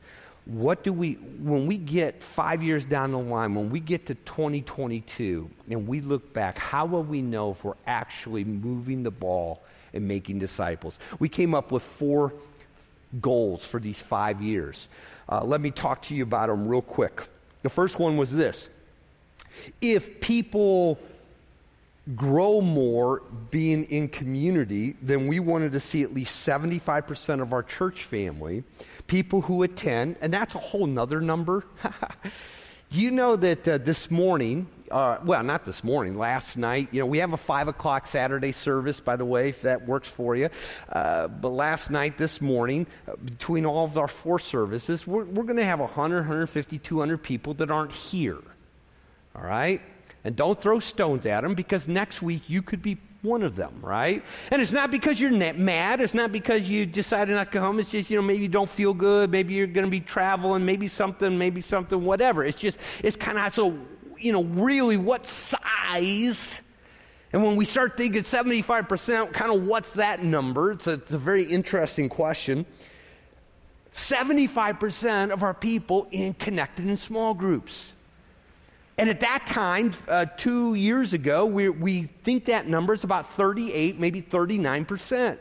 what 0.46 0.84
do 0.84 0.92
we, 0.92 1.14
when 1.14 1.66
we 1.66 1.76
get 1.76 2.22
five 2.22 2.62
years 2.62 2.84
down 2.84 3.10
the 3.10 3.18
line, 3.18 3.54
when 3.56 3.68
we 3.68 3.80
get 3.80 4.06
to 4.06 4.14
2022 4.14 5.50
and 5.68 5.88
we 5.88 6.00
look 6.00 6.32
back, 6.32 6.56
how 6.56 6.86
will 6.86 7.02
we 7.02 7.20
know 7.20 7.50
if 7.50 7.64
we're 7.64 7.74
actually 7.86 8.44
moving 8.44 9.02
the 9.02 9.10
ball 9.10 9.62
and 9.92 10.06
making 10.06 10.38
disciples? 10.38 10.98
We 11.18 11.28
came 11.28 11.52
up 11.52 11.72
with 11.72 11.82
four 11.82 12.32
goals 13.20 13.66
for 13.66 13.80
these 13.80 13.98
five 13.98 14.40
years. 14.40 14.86
Uh, 15.28 15.44
let 15.44 15.60
me 15.60 15.72
talk 15.72 16.02
to 16.02 16.14
you 16.14 16.22
about 16.22 16.48
them 16.48 16.68
real 16.68 16.82
quick. 16.82 17.22
The 17.62 17.70
first 17.70 17.98
one 17.98 18.16
was 18.16 18.32
this 18.32 18.68
if 19.80 20.20
people 20.20 20.98
grow 22.14 22.60
more 22.60 23.22
being 23.50 23.84
in 23.84 24.08
community, 24.08 24.96
then 25.02 25.26
we 25.26 25.40
wanted 25.40 25.72
to 25.72 25.80
see 25.80 26.02
at 26.02 26.14
least 26.14 26.46
75% 26.46 27.40
of 27.40 27.52
our 27.52 27.62
church 27.62 28.04
family, 28.04 28.62
people 29.06 29.40
who 29.42 29.62
attend, 29.64 30.16
and 30.20 30.32
that's 30.32 30.54
a 30.54 30.58
whole 30.58 30.86
nother 30.86 31.20
number. 31.20 31.64
Do 32.90 33.00
you 33.00 33.10
know 33.10 33.34
that 33.34 33.66
uh, 33.66 33.78
this 33.78 34.08
morning, 34.08 34.68
uh, 34.88 35.18
well, 35.24 35.42
not 35.42 35.64
this 35.64 35.82
morning, 35.82 36.16
last 36.16 36.56
night, 36.56 36.88
you 36.92 37.00
know, 37.00 37.06
we 37.06 37.18
have 37.18 37.32
a 37.32 37.36
5 37.36 37.66
o'clock 37.66 38.06
Saturday 38.06 38.52
service, 38.52 39.00
by 39.00 39.16
the 39.16 39.24
way, 39.24 39.48
if 39.48 39.62
that 39.62 39.84
works 39.84 40.06
for 40.06 40.36
you. 40.36 40.48
Uh, 40.88 41.26
but 41.26 41.48
last 41.48 41.90
night, 41.90 42.18
this 42.18 42.40
morning, 42.40 42.86
uh, 43.08 43.16
between 43.16 43.66
all 43.66 43.84
of 43.84 43.98
our 43.98 44.06
four 44.06 44.38
services, 44.38 45.08
we're, 45.08 45.24
we're 45.24 45.42
going 45.42 45.56
to 45.56 45.64
have 45.64 45.80
100, 45.80 46.18
150, 46.18 46.78
200 46.78 47.20
people 47.20 47.54
that 47.54 47.72
aren't 47.72 47.92
here. 47.92 48.38
All 49.34 49.42
right? 49.42 49.82
And 50.26 50.34
don't 50.34 50.60
throw 50.60 50.80
stones 50.80 51.24
at 51.24 51.42
them 51.42 51.54
because 51.54 51.86
next 51.86 52.20
week 52.20 52.50
you 52.50 52.60
could 52.60 52.82
be 52.82 52.98
one 53.22 53.44
of 53.44 53.54
them, 53.54 53.78
right? 53.80 54.24
And 54.50 54.60
it's 54.60 54.72
not 54.72 54.90
because 54.90 55.20
you're 55.20 55.30
mad. 55.30 56.00
It's 56.00 56.14
not 56.14 56.32
because 56.32 56.68
you 56.68 56.84
decided 56.84 57.36
not 57.36 57.44
to 57.44 57.52
come 57.52 57.62
home. 57.62 57.78
It's 57.78 57.92
just, 57.92 58.10
you 58.10 58.16
know, 58.16 58.22
maybe 58.22 58.42
you 58.42 58.48
don't 58.48 58.68
feel 58.68 58.92
good. 58.92 59.30
Maybe 59.30 59.54
you're 59.54 59.68
going 59.68 59.84
to 59.84 59.90
be 59.90 60.00
traveling. 60.00 60.66
Maybe 60.66 60.88
something, 60.88 61.38
maybe 61.38 61.60
something, 61.60 62.04
whatever. 62.04 62.42
It's 62.42 62.58
just, 62.58 62.76
it's 63.04 63.14
kind 63.14 63.38
of 63.38 63.54
so, 63.54 63.78
you 64.18 64.32
know, 64.32 64.42
really 64.42 64.96
what 64.96 65.28
size? 65.28 66.60
And 67.32 67.44
when 67.44 67.54
we 67.54 67.64
start 67.64 67.96
thinking 67.96 68.24
75%, 68.24 69.32
kind 69.32 69.52
of 69.52 69.62
what's 69.62 69.92
that 69.92 70.24
number? 70.24 70.72
It's 70.72 70.88
a, 70.88 70.94
it's 70.94 71.12
a 71.12 71.18
very 71.18 71.44
interesting 71.44 72.08
question. 72.08 72.66
75% 73.94 75.30
of 75.30 75.44
our 75.44 75.54
people 75.54 76.08
in 76.10 76.34
connected 76.34 76.88
in 76.88 76.96
small 76.96 77.32
groups. 77.32 77.92
And 78.98 79.10
at 79.10 79.20
that 79.20 79.46
time, 79.46 79.92
uh, 80.08 80.24
two 80.38 80.74
years 80.74 81.12
ago, 81.12 81.44
we, 81.44 81.68
we 81.68 82.04
think 82.04 82.46
that 82.46 82.66
number 82.66 82.94
is 82.94 83.04
about 83.04 83.30
38, 83.30 84.00
maybe 84.00 84.22
39%. 84.22 85.38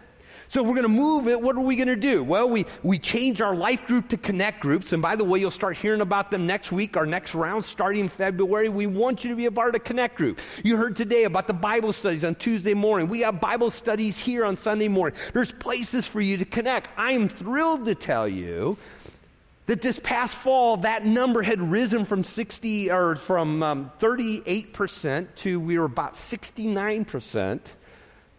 So 0.48 0.62
we're 0.62 0.76
going 0.76 0.84
to 0.84 0.90
move 0.90 1.28
it, 1.28 1.42
what 1.42 1.56
are 1.56 1.62
we 1.62 1.76
going 1.76 1.88
to 1.88 1.96
do? 1.96 2.24
Well, 2.24 2.50
we, 2.50 2.66
we 2.84 3.00
change 3.00 3.42
our 3.42 3.56
life 3.56 3.88
group 3.88 4.10
to 4.10 4.18
connect 4.18 4.60
groups. 4.60 4.94
And 4.94 5.02
by 5.02 5.16
the 5.16 5.24
way, 5.24 5.40
you'll 5.40 5.52
start 5.52 5.76
hearing 5.78 6.02
about 6.02 6.32
them 6.32 6.46
next 6.46 6.72
week, 6.72 6.98
our 6.98 7.06
next 7.06 7.34
round 7.34 7.66
starting 7.66 8.10
February. 8.10 8.70
We 8.70 8.88
want 8.88 9.24
you 9.24 9.32
to 9.32 9.36
be 9.36 9.46
a 9.46 9.52
part 9.52 9.76
of 9.76 9.84
connect 9.84 10.16
group. 10.16 10.40
You 10.64 10.78
heard 10.78 10.96
today 10.96 11.24
about 11.24 11.48
the 11.48 11.54
Bible 11.54 11.94
studies 11.94 12.24
on 12.24 12.36
Tuesday 12.36 12.74
morning. 12.74 13.08
We 13.08 13.22
have 13.22 13.42
Bible 13.42 13.72
studies 13.72 14.20
here 14.20 14.46
on 14.46 14.56
Sunday 14.56 14.88
morning. 14.88 15.18
There's 15.34 15.52
places 15.52 16.06
for 16.06 16.22
you 16.22 16.38
to 16.38 16.46
connect. 16.46 16.90
I 16.98 17.14
am 17.14 17.28
thrilled 17.28 17.86
to 17.86 17.96
tell 17.96 18.28
you 18.28 18.78
that 19.68 19.82
this 19.82 20.00
past 20.00 20.36
fall 20.36 20.78
that 20.78 21.06
number 21.06 21.42
had 21.42 21.60
risen 21.60 22.06
from 22.06 22.24
60 22.24 22.92
or 22.92 23.16
from 23.16 23.64
um, 23.64 23.92
38% 24.00 25.28
to 25.36 25.60
we 25.60 25.80
were 25.80 25.86
about 25.86 26.14
69% 26.14 27.60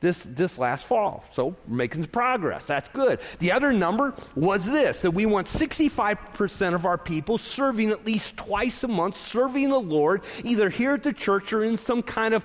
this, 0.01 0.23
this 0.25 0.59
last 0.59 0.85
fall. 0.85 1.25
So 1.33 1.57
we're 1.67 1.77
making 1.77 2.05
progress. 2.07 2.67
That's 2.67 2.89
good. 2.91 3.19
The 3.39 3.53
other 3.53 3.73
number 3.73 4.15
was 4.35 4.65
this 4.67 5.01
that 5.03 5.13
we 5.13 5.27
want 5.27 5.47
65% 5.47 6.75
of 6.75 6.85
our 6.85 6.99
people 6.99 7.39
serving 7.39 7.91
at 7.91 8.07
least 8.07 8.37
twice 8.37 8.85
a 8.85 8.89
month, 8.89 9.17
serving 9.17 9.71
the 9.71 9.81
Lord, 9.81 10.23
either 10.45 10.69
here 10.69 10.95
at 10.95 11.03
the 11.03 11.13
church 11.13 11.53
or 11.53 11.65
in 11.65 11.77
some 11.77 12.03
kind 12.03 12.35
of 12.35 12.45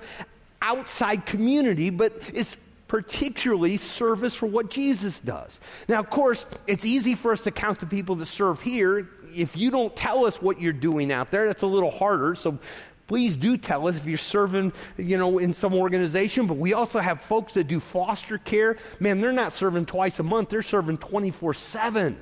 outside 0.62 1.26
community, 1.26 1.90
but 1.90 2.12
it's 2.32 2.56
particularly 2.92 3.78
service 3.78 4.34
for 4.34 4.44
what 4.44 4.68
Jesus 4.68 5.18
does. 5.18 5.58
Now, 5.88 5.98
of 5.98 6.10
course, 6.10 6.44
it's 6.66 6.84
easy 6.84 7.14
for 7.14 7.32
us 7.32 7.42
to 7.44 7.50
count 7.50 7.80
the 7.80 7.86
people 7.86 8.16
that 8.16 8.26
serve 8.26 8.60
here. 8.60 9.08
If 9.34 9.56
you 9.56 9.70
don't 9.70 9.96
tell 9.96 10.26
us 10.26 10.42
what 10.42 10.60
you're 10.60 10.74
doing 10.74 11.10
out 11.10 11.30
there, 11.30 11.46
that's 11.46 11.62
a 11.62 11.66
little 11.66 11.90
harder. 11.90 12.34
So 12.34 12.58
please 13.06 13.34
do 13.38 13.56
tell 13.56 13.88
us 13.88 13.96
if 13.96 14.04
you're 14.04 14.18
serving, 14.18 14.74
you 14.98 15.16
know, 15.16 15.38
in 15.38 15.54
some 15.54 15.72
organization. 15.72 16.46
But 16.46 16.58
we 16.58 16.74
also 16.74 16.98
have 16.98 17.22
folks 17.22 17.54
that 17.54 17.64
do 17.64 17.80
foster 17.80 18.36
care. 18.36 18.76
Man, 19.00 19.22
they're 19.22 19.32
not 19.32 19.54
serving 19.54 19.86
twice 19.86 20.18
a 20.18 20.22
month, 20.22 20.50
they're 20.50 20.60
serving 20.60 20.98
24 20.98 21.54
7. 21.54 22.18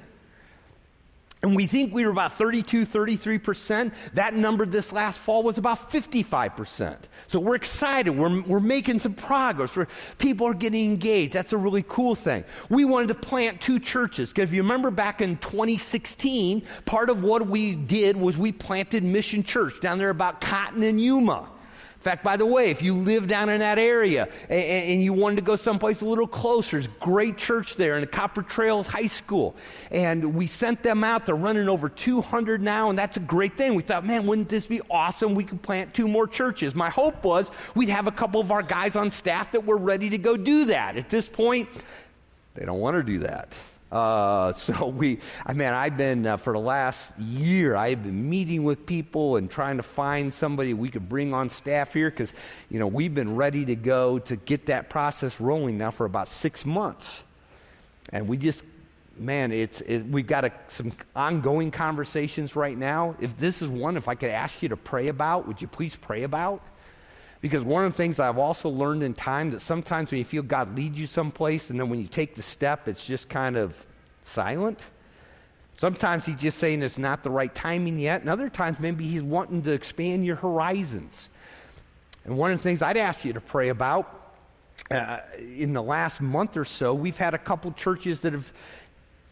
And 1.43 1.57
we 1.57 1.67
think 1.67 1.95
we 1.95 2.05
were 2.05 2.11
about 2.11 2.35
32, 2.35 2.85
33%. 2.85 3.93
That 4.13 4.35
number 4.35 4.67
this 4.67 4.93
last 4.93 5.19
fall 5.19 5.43
was 5.43 5.57
about 5.57 5.91
55%. 5.91 6.99
So 7.29 7.41
we're 7.41 7.55
excited. 7.55 8.11
We're, 8.11 8.43
we're 8.43 8.61
making 8.61 9.01
some 9.01 9.15
progress. 9.15 9.75
We're, 9.75 9.87
people 10.19 10.47
are 10.49 10.55
getting 10.55 10.91
engaged. 10.91 11.33
That's 11.33 11.55
a 11.55 11.57
really 11.57 11.85
cool 11.89 12.15
thing. 12.15 12.45
We 12.69 12.85
wanted 12.85 13.09
to 13.09 13.15
plant 13.15 13.63
two 13.63 13.79
churches. 13.79 14.31
Because 14.31 14.51
if 14.51 14.55
you 14.55 14.63
remember 14.63 14.91
back 14.91 15.23
in 15.23 15.39
2016, 15.39 16.63
part 16.85 17.09
of 17.09 17.23
what 17.23 17.47
we 17.47 17.75
did 17.75 18.19
was 18.19 18.37
we 18.37 18.53
planted 18.53 19.03
Mission 19.03 19.43
Church 19.43 19.81
down 19.81 19.97
there 19.97 20.11
about 20.11 20.43
Cotton 20.43 20.83
and 20.83 21.01
Yuma. 21.01 21.49
In 22.01 22.05
fact, 22.05 22.25
by 22.25 22.39
the 22.39 22.47
way, 22.47 22.71
if 22.71 22.81
you 22.81 22.95
live 22.95 23.27
down 23.27 23.51
in 23.51 23.61
that 23.61 23.79
area 23.79 24.27
and, 24.49 24.65
and, 24.65 25.05
you 25.05 25.13
wanted 25.13 25.37
to 25.37 25.43
go 25.43 25.55
someplace 25.55 26.01
a 26.01 26.07
little 26.07 26.27
closer, 26.27 26.79
there's 26.79 26.87
a 26.87 27.05
great 27.05 27.37
church 27.37 27.77
there 27.77 27.97
in 27.97 28.01
the 28.01 28.07
Copper 28.07 28.41
Trails 28.41 28.87
High 28.87 29.09
School. 29.09 29.55
And 29.91 30.35
we 30.35 30.47
sent 30.47 30.83
them 30.83 31.05
out. 31.05 31.27
They're 31.27 31.37
running 31.37 31.69
over 31.69 31.91
200 31.91 32.63
now, 32.63 32.89
and 32.89 32.99
that's 32.99 33.19
a 33.19 33.21
great 33.21 33.59
thing. 33.59 33.75
We 33.75 33.83
thought, 33.83 34.07
man, 34.07 34.27
wouldn't 34.27 34.49
this 34.49 34.65
be 34.65 34.81
awesome? 34.91 35.35
We 35.35 35.45
could 35.45 35.61
plant 35.61 35.93
two 35.93 36.09
more 36.09 36.27
churches. 36.27 36.75
My 36.75 36.89
hope 36.89 37.23
was 37.23 37.51
we'd 37.75 37.91
have 37.91 38.07
a 38.07 38.13
couple 38.13 38.41
of 38.41 38.51
our 38.51 38.63
guys 38.63 38.97
on 38.97 39.11
staff 39.11 39.53
that 39.53 39.67
were 39.67 39.77
ready 39.77 40.09
to 40.09 40.17
go 40.17 40.39
do 40.39 40.65
that. 40.67 40.97
At 40.97 41.11
this 41.11 41.29
point, 41.29 41.69
they 42.55 42.65
don't 42.65 42.81
want 42.81 42.97
to 42.97 43.03
do 43.03 43.19
that. 43.19 43.53
Uh, 43.91 44.53
so 44.53 44.87
we, 44.87 45.19
I 45.45 45.53
mean, 45.53 45.69
I've 45.69 45.97
been 45.97 46.27
uh, 46.27 46.37
for 46.37 46.53
the 46.53 46.61
last 46.61 47.17
year. 47.19 47.75
I've 47.75 48.03
been 48.03 48.31
meeting 48.31 48.63
with 48.65 48.87
people 48.87 49.37
and 49.37 49.51
trying 49.51 49.79
to 49.79 49.83
find 49.83 50.33
somebody 50.33 50.75
we 50.75 50.91
could 50.91 51.09
bring 51.09 51.35
on 51.35 51.51
staff 51.51 51.93
here 51.93 52.09
because, 52.09 52.33
you 52.71 52.79
know, 52.79 52.87
we've 52.87 53.15
been 53.15 53.35
ready 53.35 53.65
to 53.65 53.75
go 53.75 54.19
to 54.21 54.37
get 54.37 54.67
that 54.67 54.91
process 54.91 55.41
rolling 55.41 55.79
now 55.79 55.91
for 55.91 56.07
about 56.07 56.29
six 56.29 56.65
months, 56.65 57.25
and 58.13 58.29
we 58.29 58.37
just, 58.37 58.63
man, 59.19 59.51
it's 59.51 59.81
it, 59.81 60.07
we've 60.07 60.27
got 60.27 60.45
a, 60.45 60.53
some 60.69 60.93
ongoing 61.17 61.71
conversations 61.73 62.55
right 62.55 62.79
now. 62.79 63.17
If 63.21 63.37
this 63.37 63.61
is 63.61 63.69
one, 63.69 63.97
if 63.97 64.07
I 64.07 64.15
could 64.15 64.31
ask 64.31 64.63
you 64.63 64.69
to 64.69 64.77
pray 64.77 65.09
about, 65.09 65.49
would 65.49 65.61
you 65.61 65.67
please 65.67 65.97
pray 65.97 66.23
about? 66.23 66.63
Because 67.41 67.65
one 67.65 67.85
of 67.85 67.93
the 67.93 67.97
things 67.97 68.19
I've 68.19 68.39
also 68.39 68.69
learned 68.69 69.03
in 69.03 69.15
time 69.15 69.53
that 69.53 69.61
sometimes 69.61 70.11
when 70.11 70.19
you 70.19 70.25
feel 70.25 70.43
God 70.43 70.77
lead 70.77 70.95
you 70.95 71.07
someplace 71.07 71.71
and 71.71 71.81
then 71.81 71.89
when 71.89 72.01
you 72.01 72.07
take 72.07 72.35
the 72.35 72.43
step, 72.43 72.87
it's 72.87 73.05
just 73.05 73.29
kind 73.29 73.57
of 73.57 73.87
silent. 74.23 74.79
Sometimes 75.77 76.27
he's 76.27 76.41
just 76.41 76.59
saying 76.59 76.83
it's 76.83 76.99
not 76.99 77.23
the 77.23 77.31
right 77.31 77.55
timing 77.55 77.99
yet, 77.99 78.21
and 78.21 78.29
other 78.29 78.51
times 78.51 78.79
maybe 78.79 79.07
he's 79.07 79.23
wanting 79.23 79.63
to 79.63 79.73
expand 79.73 80.27
your 80.27 80.37
horizons. 80.37 81.31
And 82.27 82.37
one 82.37 82.53
of 82.53 82.59
the 82.59 82.63
things 82.63 82.83
I'd 82.83 82.99
ask 82.99 83.25
you 83.25 83.33
to 83.33 83.41
pray 83.41 83.71
about 83.71 84.19
uh, 84.91 85.21
in 85.39 85.73
the 85.73 85.83
last 85.83 86.21
month 86.21 86.59
or 86.59 86.67
so, 86.67 86.93
we've 86.93 87.17
had 87.17 87.33
a 87.33 87.39
couple 87.39 87.73
churches 87.73 88.21
that 88.21 88.35
have 88.35 88.53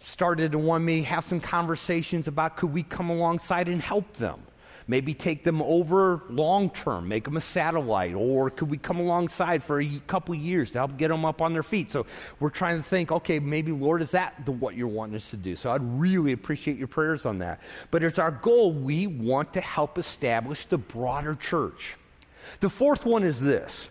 started 0.00 0.52
to 0.52 0.58
want 0.58 0.84
me 0.84 1.02
have 1.02 1.24
some 1.24 1.40
conversations 1.40 2.28
about 2.28 2.56
could 2.56 2.72
we 2.72 2.82
come 2.82 3.10
alongside 3.10 3.68
and 3.68 3.82
help 3.82 4.16
them 4.16 4.40
maybe 4.88 5.14
take 5.14 5.44
them 5.44 5.62
over 5.62 6.22
long 6.28 6.70
term 6.70 7.06
make 7.06 7.24
them 7.24 7.36
a 7.36 7.40
satellite 7.40 8.14
or 8.14 8.50
could 8.50 8.68
we 8.68 8.76
come 8.76 8.98
alongside 8.98 9.62
for 9.62 9.80
a 9.80 10.00
couple 10.06 10.34
years 10.34 10.72
to 10.72 10.78
help 10.78 10.96
get 10.96 11.08
them 11.08 11.24
up 11.24 11.40
on 11.40 11.52
their 11.52 11.62
feet? 11.62 11.90
So 11.90 12.06
we're 12.40 12.50
trying 12.50 12.78
to 12.78 12.82
think 12.82 13.12
okay 13.12 13.38
maybe 13.38 13.70
lord 13.70 14.02
is 14.02 14.10
that 14.12 14.44
the, 14.44 14.52
what 14.52 14.76
you're 14.76 14.88
wanting 14.88 15.16
us 15.16 15.30
to 15.30 15.36
do? 15.36 15.54
So 15.54 15.70
i'd 15.70 15.82
really 15.82 16.32
appreciate 16.32 16.78
your 16.78 16.88
prayers 16.88 17.26
on 17.26 17.38
that. 17.38 17.60
But 17.90 18.02
it's 18.02 18.18
our 18.18 18.30
goal. 18.30 18.72
We 18.72 19.06
want 19.06 19.52
to 19.54 19.60
help 19.60 19.98
establish 19.98 20.66
the 20.66 20.78
broader 20.78 21.34
church. 21.34 21.94
The 22.60 22.70
fourth 22.70 23.04
one 23.04 23.22
is 23.22 23.40
this. 23.40 23.88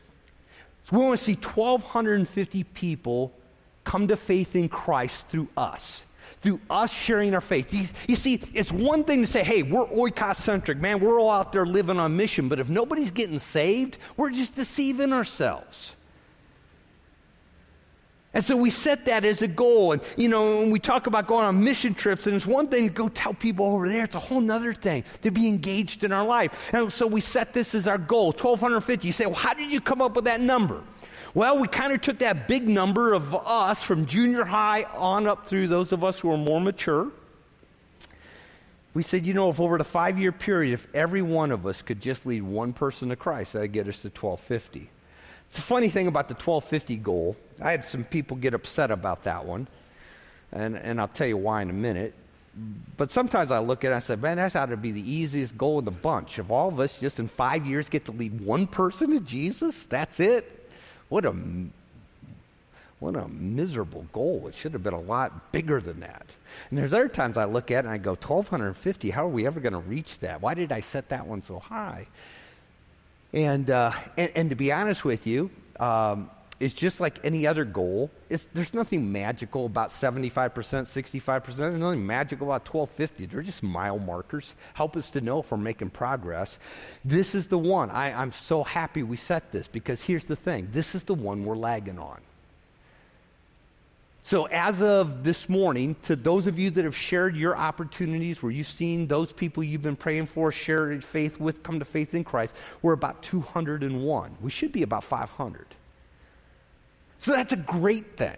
So 0.85 0.97
we 0.97 1.03
want 1.03 1.19
to 1.19 1.23
see 1.23 1.33
1,250 1.33 2.63
people 2.63 3.33
come 3.83 4.07
to 4.07 4.15
faith 4.17 4.55
in 4.55 4.69
Christ 4.69 5.25
through 5.29 5.47
us, 5.55 6.03
through 6.41 6.59
us 6.69 6.91
sharing 6.91 7.33
our 7.33 7.41
faith. 7.41 7.73
You, 7.73 7.87
you 8.07 8.15
see, 8.15 8.41
it's 8.53 8.71
one 8.71 9.03
thing 9.03 9.21
to 9.21 9.27
say, 9.27 9.43
hey, 9.43 9.63
we're 9.63 9.87
oikos 9.87 10.35
centric, 10.35 10.77
man, 10.77 10.99
we're 10.99 11.19
all 11.19 11.31
out 11.31 11.51
there 11.51 11.65
living 11.65 11.97
on 11.97 12.15
mission, 12.15 12.47
but 12.47 12.59
if 12.59 12.69
nobody's 12.69 13.11
getting 13.11 13.39
saved, 13.39 13.97
we're 14.15 14.29
just 14.29 14.55
deceiving 14.55 15.13
ourselves. 15.13 15.95
And 18.33 18.45
so 18.45 18.55
we 18.55 18.69
set 18.69 19.05
that 19.05 19.25
as 19.25 19.41
a 19.41 19.47
goal. 19.47 19.93
And, 19.93 20.01
you 20.15 20.27
know, 20.27 20.59
when 20.59 20.69
we 20.69 20.79
talk 20.79 21.07
about 21.07 21.25
going 21.25 21.43
on 21.43 21.63
mission 21.63 21.95
trips, 21.95 22.27
and 22.27 22.35
it's 22.35 22.45
one 22.45 22.67
thing 22.67 22.87
to 22.87 22.93
go 22.93 23.09
tell 23.09 23.33
people 23.33 23.65
over 23.65 23.89
there, 23.89 24.03
it's 24.03 24.13
a 24.13 24.19
whole 24.19 24.51
other 24.51 24.75
thing 24.75 25.05
to 25.23 25.31
be 25.31 25.47
engaged 25.47 26.03
in 26.03 26.11
our 26.11 26.23
life. 26.23 26.71
And 26.71 26.93
so 26.93 27.07
we 27.07 27.19
set 27.19 27.55
this 27.55 27.73
as 27.73 27.87
our 27.87 27.97
goal 27.97 28.27
1,250. 28.27 29.07
You 29.07 29.11
say, 29.11 29.25
well, 29.25 29.33
how 29.33 29.55
did 29.55 29.71
you 29.71 29.81
come 29.81 30.03
up 30.03 30.15
with 30.15 30.25
that 30.25 30.39
number? 30.39 30.83
Well, 31.33 31.59
we 31.59 31.67
kind 31.67 31.93
of 31.93 32.01
took 32.01 32.19
that 32.19 32.47
big 32.47 32.67
number 32.67 33.13
of 33.13 33.35
us 33.35 33.83
from 33.83 34.05
junior 34.05 34.45
high 34.45 34.83
on 34.83 35.27
up 35.27 35.47
through 35.47 35.67
those 35.67 35.91
of 35.91 36.03
us 36.03 36.19
who 36.19 36.31
are 36.31 36.37
more 36.37 36.61
mature. 36.61 37.11
We 38.93 39.03
said, 39.03 39.25
you 39.25 39.33
know, 39.33 39.49
if 39.49 39.59
over 39.59 39.77
the 39.77 39.83
five 39.83 40.17
year 40.17 40.31
period, 40.31 40.73
if 40.73 40.87
every 40.95 41.21
one 41.21 41.51
of 41.51 41.67
us 41.67 41.81
could 41.81 42.01
just 42.01 42.25
lead 42.25 42.41
one 42.41 42.73
person 42.73 43.09
to 43.09 43.15
Christ, 43.15 43.53
that'd 43.53 43.71
get 43.71 43.87
us 43.87 44.01
to 44.01 44.07
1,250. 44.07 44.89
It's 45.49 45.59
a 45.59 45.61
funny 45.61 45.89
thing 45.89 46.07
about 46.07 46.27
the 46.27 46.33
1250 46.33 46.95
goal. 46.97 47.35
I 47.61 47.71
had 47.71 47.85
some 47.85 48.03
people 48.03 48.37
get 48.37 48.53
upset 48.53 48.91
about 48.91 49.23
that 49.25 49.45
one, 49.45 49.67
and, 50.51 50.75
and 50.75 50.99
I'll 50.99 51.07
tell 51.07 51.27
you 51.27 51.37
why 51.37 51.61
in 51.61 51.69
a 51.69 51.73
minute. 51.73 52.13
But 52.97 53.11
sometimes 53.11 53.51
I 53.51 53.59
look 53.59 53.83
at 53.83 53.89
it 53.89 53.93
and 53.93 53.95
I 53.95 53.99
say, 53.99 54.15
man, 54.15 54.37
that's 54.37 54.55
ought 54.55 54.67
to 54.67 54.77
be 54.77 54.91
the 54.91 55.11
easiest 55.11 55.55
goal 55.57 55.77
in 55.77 55.85
the 55.85 55.91
bunch. 55.91 56.39
If 56.39 56.49
all 56.49 56.69
of 56.69 56.79
us 56.79 56.99
just 56.99 57.19
in 57.19 57.27
five 57.27 57.67
years 57.67 57.87
get 57.89 58.05
to 58.05 58.11
lead 58.11 58.41
one 58.41 58.65
person 58.65 59.11
to 59.11 59.19
Jesus, 59.19 59.85
that's 59.85 60.19
it. 60.19 60.66
What 61.09 61.25
a, 61.25 61.35
what 62.99 63.15
a 63.15 63.27
miserable 63.27 64.05
goal. 64.11 64.45
It 64.47 64.55
should 64.55 64.73
have 64.73 64.83
been 64.83 64.93
a 64.93 64.99
lot 64.99 65.51
bigger 65.51 65.79
than 65.79 65.99
that. 66.01 66.25
And 66.69 66.77
there's 66.77 66.93
other 66.93 67.07
times 67.07 67.37
I 67.37 67.45
look 67.45 67.71
at 67.71 67.85
it 67.85 67.87
and 67.87 67.89
I 67.89 67.97
go, 67.97 68.11
1,250, 68.11 69.09
how 69.11 69.25
are 69.25 69.29
we 69.29 69.45
ever 69.45 69.59
going 69.59 69.73
to 69.73 69.79
reach 69.79 70.19
that? 70.19 70.41
Why 70.41 70.53
did 70.53 70.71
I 70.71 70.81
set 70.81 71.09
that 71.09 71.27
one 71.27 71.41
so 71.41 71.59
high? 71.59 72.07
And, 73.33 73.69
uh, 73.69 73.91
and, 74.17 74.31
and, 74.35 74.49
to 74.49 74.55
be 74.55 74.71
honest 74.71 75.03
with 75.03 75.27
you, 75.27 75.49
um, 75.79 76.29
it's 76.59 76.73
just 76.73 76.99
like 76.99 77.19
any 77.23 77.45
other 77.45 77.65
goal. 77.65 78.09
It's, 78.29 78.47
there's 78.53 78.73
nothing 78.73 79.11
magical 79.11 79.67
about 79.67 79.89
75%, 79.89 80.51
65%. 80.53 81.55
There's 81.55 81.77
nothing 81.77 82.05
magical 82.05 82.47
about 82.47 82.67
1250. 82.73 83.27
They're 83.27 83.43
just 83.43 83.61
mile 83.61 83.99
markers. 83.99 84.53
Help 84.73 84.97
us 84.97 85.11
to 85.11 85.21
know 85.21 85.39
if 85.41 85.51
we're 85.51 85.57
making 85.57 85.91
progress. 85.91 86.57
This 87.05 87.35
is 87.35 87.47
the 87.47 87.59
one. 87.59 87.91
I, 87.91 88.11
I'm 88.11 88.31
so 88.31 88.63
happy 88.63 89.03
we 89.03 89.17
set 89.17 89.51
this 89.51 89.67
because 89.67 90.01
here's 90.01 90.25
the 90.25 90.35
thing 90.35 90.69
this 90.71 90.95
is 90.95 91.03
the 91.03 91.13
one 91.13 91.45
we're 91.45 91.55
lagging 91.55 91.99
on. 91.99 92.21
So, 94.23 94.45
as 94.45 94.81
of 94.81 95.23
this 95.23 95.47
morning, 95.47 95.95
to 96.03 96.15
those 96.15 96.47
of 96.47 96.59
you 96.59 96.69
that 96.71 96.83
have 96.83 96.97
shared 96.97 97.37
your 97.37 97.55
opportunities 97.55 98.43
where 98.43 98.51
you've 98.51 98.67
seen 98.67 99.07
those 99.07 99.31
people 99.31 99.63
you've 99.63 99.83
been 99.83 99.95
praying 99.95 100.25
for 100.25 100.51
share 100.51 100.99
faith 100.99 101.39
with 101.39 101.63
come 101.63 101.79
to 101.79 101.85
faith 101.85 102.13
in 102.13 102.25
Christ, 102.25 102.53
we're 102.81 102.91
about 102.93 103.21
201. 103.21 104.37
We 104.41 104.49
should 104.49 104.73
be 104.73 104.81
about 104.83 105.05
500. 105.05 105.67
So, 107.19 107.31
that's 107.31 107.53
a 107.53 107.57
great 107.57 108.17
thing. 108.17 108.37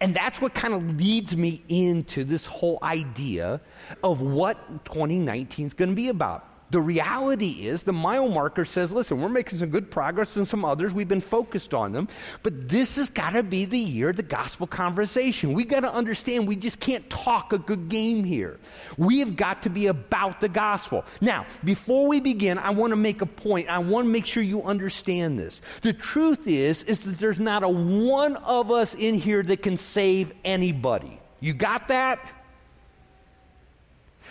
And 0.00 0.14
that's 0.14 0.40
what 0.40 0.54
kind 0.54 0.74
of 0.74 0.96
leads 0.96 1.36
me 1.36 1.62
into 1.68 2.24
this 2.24 2.44
whole 2.44 2.78
idea 2.82 3.60
of 4.02 4.20
what 4.20 4.84
2019 4.84 5.66
is 5.68 5.74
going 5.74 5.90
to 5.90 5.94
be 5.94 6.08
about. 6.08 6.55
The 6.70 6.80
reality 6.80 7.68
is, 7.68 7.84
the 7.84 7.92
mile 7.92 8.28
marker 8.28 8.64
says, 8.64 8.90
listen, 8.90 9.20
we're 9.20 9.28
making 9.28 9.60
some 9.60 9.68
good 9.68 9.88
progress 9.88 10.36
and 10.36 10.48
some 10.48 10.64
others. 10.64 10.92
We've 10.92 11.06
been 11.06 11.20
focused 11.20 11.72
on 11.72 11.92
them. 11.92 12.08
But 12.42 12.68
this 12.68 12.96
has 12.96 13.08
got 13.08 13.30
to 13.30 13.44
be 13.44 13.66
the 13.66 13.78
year 13.78 14.08
of 14.08 14.16
the 14.16 14.24
gospel 14.24 14.66
conversation. 14.66 15.52
We've 15.52 15.68
got 15.68 15.80
to 15.80 15.92
understand 15.92 16.48
we 16.48 16.56
just 16.56 16.80
can't 16.80 17.08
talk 17.08 17.52
a 17.52 17.58
good 17.58 17.88
game 17.88 18.24
here. 18.24 18.58
We 18.96 19.20
have 19.20 19.36
got 19.36 19.62
to 19.62 19.70
be 19.70 19.86
about 19.86 20.40
the 20.40 20.48
gospel. 20.48 21.04
Now, 21.20 21.46
before 21.62 22.08
we 22.08 22.18
begin, 22.18 22.58
I 22.58 22.70
want 22.70 22.90
to 22.90 22.96
make 22.96 23.22
a 23.22 23.26
point. 23.26 23.68
I 23.68 23.78
want 23.78 24.06
to 24.06 24.10
make 24.10 24.26
sure 24.26 24.42
you 24.42 24.64
understand 24.64 25.38
this. 25.38 25.60
The 25.82 25.92
truth 25.92 26.48
is, 26.48 26.82
is 26.82 27.00
that 27.04 27.18
there's 27.20 27.38
not 27.38 27.62
a 27.62 27.68
one 27.68 28.36
of 28.36 28.72
us 28.72 28.94
in 28.94 29.14
here 29.14 29.44
that 29.44 29.62
can 29.62 29.76
save 29.76 30.32
anybody. 30.44 31.20
You 31.38 31.54
got 31.54 31.88
that? 31.88 32.18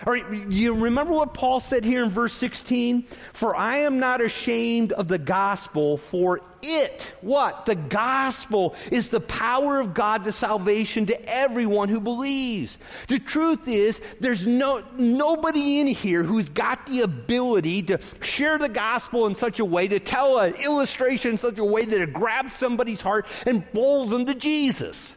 All 0.05 0.11
right, 0.11 0.29
you 0.49 0.75
remember 0.75 1.13
what 1.13 1.33
Paul 1.33 1.61
said 1.61 1.85
here 1.85 2.03
in 2.03 2.09
verse 2.09 2.33
16? 2.33 3.03
For 3.31 3.55
I 3.55 3.77
am 3.77 3.97
not 3.97 4.21
ashamed 4.21 4.91
of 4.91 5.07
the 5.07 5.17
gospel, 5.17 5.95
for 5.97 6.41
it, 6.61 7.13
what? 7.21 7.65
The 7.65 7.75
gospel 7.75 8.75
is 8.91 9.09
the 9.09 9.21
power 9.21 9.79
of 9.79 9.93
God 9.93 10.25
to 10.25 10.33
salvation 10.33 11.05
to 11.05 11.33
everyone 11.33 11.87
who 11.87 12.01
believes. 12.01 12.77
The 13.07 13.19
truth 13.19 13.69
is, 13.69 14.01
there's 14.19 14.45
no, 14.45 14.83
nobody 14.97 15.79
in 15.79 15.87
here 15.87 16.23
who's 16.23 16.49
got 16.49 16.85
the 16.87 17.01
ability 17.01 17.83
to 17.83 17.99
share 18.21 18.57
the 18.57 18.69
gospel 18.69 19.27
in 19.27 19.35
such 19.35 19.59
a 19.59 19.65
way, 19.65 19.87
to 19.87 19.99
tell 19.99 20.39
an 20.39 20.55
illustration 20.55 21.31
in 21.31 21.37
such 21.37 21.57
a 21.57 21.65
way 21.65 21.85
that 21.85 22.01
it 22.01 22.11
grabs 22.11 22.55
somebody's 22.55 23.01
heart 23.01 23.27
and 23.45 23.71
pulls 23.71 24.09
them 24.09 24.25
to 24.25 24.35
Jesus. 24.35 25.15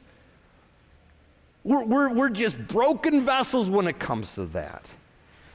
We're, 1.68 1.85
we're, 1.85 2.14
we're 2.14 2.31
just 2.31 2.57
broken 2.66 3.20
vessels 3.20 3.68
when 3.68 3.88
it 3.88 3.98
comes 3.98 4.35
to 4.37 4.46
that. 4.46 4.87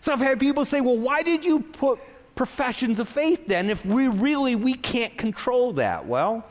So 0.02 0.14
I've 0.14 0.20
had 0.20 0.40
people 0.40 0.64
say, 0.64 0.80
well, 0.80 0.96
why 0.96 1.24
did 1.24 1.44
you 1.44 1.62
put 1.62 1.98
professions 2.36 3.00
of 3.00 3.10
faith 3.10 3.48
then 3.48 3.72
if 3.72 3.84
we 3.84 4.10
really 4.10 4.56
we 4.56 4.76
can't 4.76 5.18
control 5.18 5.74
that? 5.74 6.06
Well, 6.06 6.46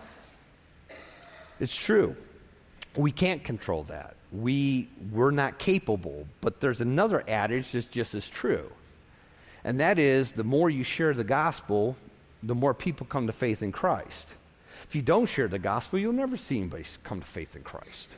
it's 1.61 1.77
true. 1.77 2.17
We 2.97 3.13
can't 3.13 3.45
control 3.45 3.85
that. 3.85 4.17
We 4.33 4.89
we're 5.13 5.31
not 5.31 5.61
capable, 5.61 6.27
but 6.41 6.61
there's 6.61 6.81
another 6.81 7.23
adage 7.29 7.71
that's 7.71 7.87
just 7.87 8.17
as 8.17 8.29
true. 8.29 8.69
And 9.63 9.79
that 9.79 10.01
is 10.01 10.33
the 10.33 10.43
more 10.43 10.71
you 10.71 10.83
share 10.83 11.15
the 11.15 11.23
gospel, 11.23 11.97
the 12.43 12.57
more 12.57 12.75
people 12.75 13.07
come 13.07 13.29
to 13.29 13.33
faith 13.33 13.63
in 13.63 13.71
Christ. 13.71 14.27
If 14.89 14.97
you 14.97 15.03
don't 15.03 15.27
share 15.27 15.47
the 15.47 15.61
gospel, 15.61 16.01
you'll 16.01 16.13
never 16.13 16.37
see 16.37 16.59
anybody 16.59 16.85
come 17.05 17.21
to 17.21 17.27
faith 17.27 17.55
in 17.55 17.63
Christ. 17.63 18.09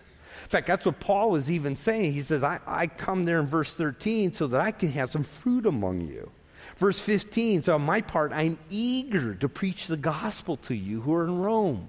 In 0.42 0.48
fact, 0.48 0.66
that's 0.66 0.84
what 0.84 1.00
Paul 1.00 1.36
is 1.36 1.50
even 1.50 1.76
saying. 1.76 2.12
He 2.12 2.22
says, 2.22 2.42
I, 2.42 2.60
I 2.66 2.86
come 2.86 3.24
there 3.24 3.40
in 3.40 3.46
verse 3.46 3.72
13 3.74 4.32
so 4.32 4.46
that 4.48 4.60
I 4.60 4.72
can 4.72 4.90
have 4.90 5.12
some 5.12 5.24
fruit 5.24 5.66
among 5.66 6.02
you. 6.02 6.30
Verse 6.76 6.98
15, 6.98 7.62
so 7.62 7.74
on 7.74 7.82
my 7.82 8.00
part, 8.00 8.32
I'm 8.32 8.58
eager 8.68 9.34
to 9.36 9.48
preach 9.48 9.86
the 9.86 9.96
gospel 9.96 10.56
to 10.58 10.74
you 10.74 11.00
who 11.00 11.14
are 11.14 11.24
in 11.24 11.38
Rome. 11.38 11.88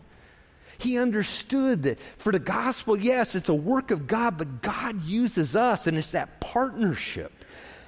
He 0.78 1.00
understood 1.00 1.84
that 1.84 2.00
for 2.18 2.32
the 2.32 2.40
gospel, 2.40 2.98
yes, 2.98 3.34
it's 3.34 3.50
a 3.50 3.54
work 3.54 3.92
of 3.92 4.08
God, 4.08 4.38
but 4.38 4.62
God 4.62 5.02
uses 5.04 5.56
us, 5.56 5.88
and 5.88 5.98
it's 5.98 6.12
that 6.12 6.40
partnership. 6.40 7.32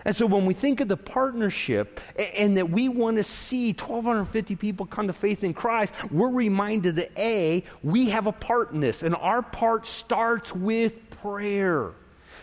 And 0.07 0.15
so 0.15 0.25
when 0.25 0.45
we 0.45 0.53
think 0.53 0.79
of 0.79 0.87
the 0.87 0.95
partnership 0.95 1.99
and 2.37 2.55
that 2.55 2.69
we 2.69 2.87
want 2.87 3.17
to 3.17 3.25
see 3.25 3.73
1,250 3.73 4.55
people 4.55 4.85
come 4.85 5.07
to 5.07 5.13
faith 5.13 5.43
in 5.43 5.53
Christ, 5.53 5.91
we're 6.09 6.31
reminded 6.31 6.95
that 6.95 7.11
A, 7.19 7.65
we 7.83 8.09
have 8.11 8.25
a 8.25 8.31
part 8.31 8.71
in 8.71 8.79
this, 8.79 9.03
and 9.03 9.13
our 9.13 9.41
part 9.41 9.85
starts 9.85 10.55
with 10.55 11.09
prayer. 11.09 11.91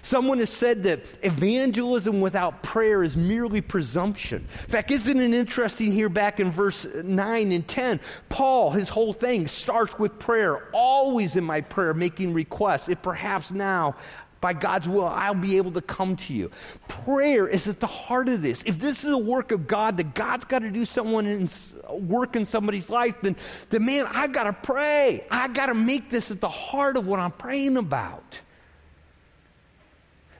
Someone 0.02 0.36
has 0.40 0.50
said 0.50 0.82
that 0.82 1.10
evangelism 1.24 2.20
without 2.20 2.62
prayer 2.62 3.02
is 3.02 3.16
merely 3.16 3.62
presumption. 3.62 4.46
In 4.64 4.70
fact, 4.70 4.90
isn't 4.90 5.18
it 5.18 5.32
interesting 5.32 5.90
here 5.90 6.10
back 6.10 6.40
in 6.40 6.50
verse 6.50 6.84
9 6.84 7.52
and 7.52 7.66
10? 7.66 8.00
Paul, 8.28 8.72
his 8.72 8.90
whole 8.90 9.14
thing 9.14 9.46
starts 9.46 9.98
with 9.98 10.18
prayer, 10.18 10.68
always 10.74 11.36
in 11.36 11.44
my 11.44 11.62
prayer, 11.62 11.94
making 11.94 12.34
requests. 12.34 12.90
If 12.90 13.00
perhaps 13.00 13.50
now 13.50 13.96
by 14.44 14.52
God's 14.52 14.86
will, 14.86 15.06
I'll 15.06 15.32
be 15.32 15.56
able 15.56 15.72
to 15.72 15.80
come 15.80 16.16
to 16.16 16.34
you. 16.34 16.50
Prayer 16.86 17.48
is 17.48 17.66
at 17.66 17.80
the 17.80 17.86
heart 17.86 18.28
of 18.28 18.42
this. 18.42 18.62
If 18.66 18.78
this 18.78 19.02
is 19.02 19.08
a 19.08 19.16
work 19.16 19.52
of 19.52 19.66
God, 19.66 19.96
that 19.96 20.12
God's 20.12 20.44
got 20.44 20.58
to 20.58 20.70
do 20.70 20.84
someone 20.84 21.24
in, 21.24 21.48
work 21.88 22.36
in 22.36 22.44
somebody's 22.44 22.90
life, 22.90 23.14
then, 23.22 23.36
then 23.70 23.86
man, 23.86 24.04
I've 24.10 24.32
got 24.32 24.44
to 24.44 24.52
pray. 24.52 25.26
I've 25.30 25.54
got 25.54 25.66
to 25.66 25.74
make 25.74 26.10
this 26.10 26.30
at 26.30 26.42
the 26.42 26.50
heart 26.50 26.98
of 26.98 27.06
what 27.06 27.20
I'm 27.20 27.30
praying 27.30 27.78
about. 27.78 28.38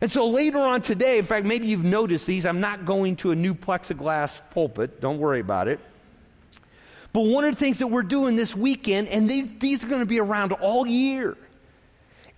And 0.03 0.13
so 0.13 0.29
later 0.29 0.59
on 0.59 0.83
today, 0.83 1.17
in 1.17 1.25
fact, 1.25 1.47
maybe 1.47 1.67
you've 1.67 1.83
noticed 1.83 2.27
these. 2.27 2.45
I'm 2.45 2.61
not 2.61 2.85
going 2.85 3.17
to 3.17 3.31
a 3.31 3.35
new 3.35 3.55
plexiglass 3.55 4.39
pulpit. 4.51 5.01
Don't 5.01 5.17
worry 5.17 5.41
about 5.41 5.67
it. 5.67 5.81
But 7.15 7.23
one 7.23 7.45
of 7.45 7.55
the 7.55 7.59
things 7.59 7.79
that 7.79 7.87
we're 7.87 8.03
doing 8.03 8.37
this 8.37 8.55
weekend, 8.55 9.09
and 9.09 9.31
they, 9.31 9.41
these 9.41 9.83
are 9.83 9.89
going 9.89 10.03
to 10.03 10.07
be 10.07 10.21
around 10.21 10.53
all 10.53 10.87
year, 10.87 11.39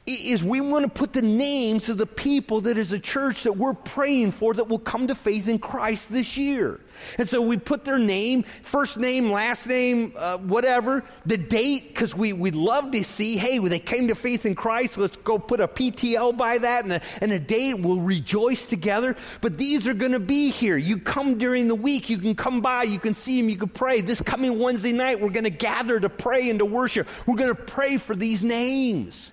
is 0.07 0.45
we 0.45 0.61
want 0.61 0.85
to 0.85 0.89
put 0.89 1.13
the 1.13 1.23
names 1.23 1.89
of 1.89 1.99
the 1.99 2.07
people 2.07 2.61
that 2.63 2.79
is 2.79 2.93
a 2.93 2.99
church 2.99 3.43
that 3.43 3.57
we're 3.57 3.75
praying 3.75 4.31
for 4.33 4.55
that 4.55 4.69
will 4.69 4.79
come 4.79 5.09
to 5.09 5.15
faith 5.15 5.49
in 5.49 5.59
Christ 5.59 6.11
this 6.13 6.37
year. 6.37 6.81
And 7.19 7.29
so 7.29 7.43
we 7.43 7.57
put 7.57 7.85
their 7.85 7.99
name, 7.99 8.45
first 8.45 8.99
name, 8.99 9.31
last 9.31 9.67
name, 9.67 10.13
uh, 10.17 10.39
whatever, 10.39 11.05
the 11.27 11.37
date, 11.37 11.89
because 11.89 12.15
we, 12.15 12.33
we'd 12.33 12.55
love 12.55 12.93
to 12.93 13.03
see, 13.03 13.37
hey, 13.37 13.59
when 13.59 13.71
they 13.71 13.81
came 13.81 14.09
to 14.09 14.15
faith 14.15 14.47
in 14.47 14.55
Christ, 14.55 14.97
let's 14.97 15.17
go 15.17 15.39
put 15.39 15.61
a 15.61 15.69
PTL 15.69 16.37
by 16.37 16.59
that 16.59 16.85
and 16.85 16.93
a, 16.95 17.01
and 17.21 17.33
a 17.33 17.39
date. 17.39 17.75
We'll 17.75 18.01
rejoice 18.01 18.67
together. 18.67 19.17
But 19.41 19.59
these 19.59 19.89
are 19.89 19.95
going 19.95 20.13
to 20.13 20.21
be 20.21 20.51
here. 20.51 20.77
You 20.77 20.99
come 20.99 21.37
during 21.37 21.67
the 21.67 21.75
week, 21.75 22.09
you 22.09 22.19
can 22.19 22.37
come 22.37 22.61
by, 22.61 22.85
you 22.85 23.01
can 23.01 23.15
see 23.15 23.41
them, 23.41 23.51
you 23.51 23.57
can 23.57 23.69
pray. 23.69 24.01
This 24.01 24.21
coming 24.21 24.59
Wednesday 24.59 24.93
night, 24.93 25.21
we're 25.21 25.31
going 25.31 25.45
to 25.45 25.51
gather 25.51 25.99
to 25.99 26.09
pray 26.09 26.49
and 26.49 26.61
to 26.61 26.65
worship. 26.65 27.09
We're 27.27 27.37
going 27.37 27.55
to 27.55 27.63
pray 27.63 27.97
for 27.97 28.15
these 28.15 28.45
names. 28.45 29.33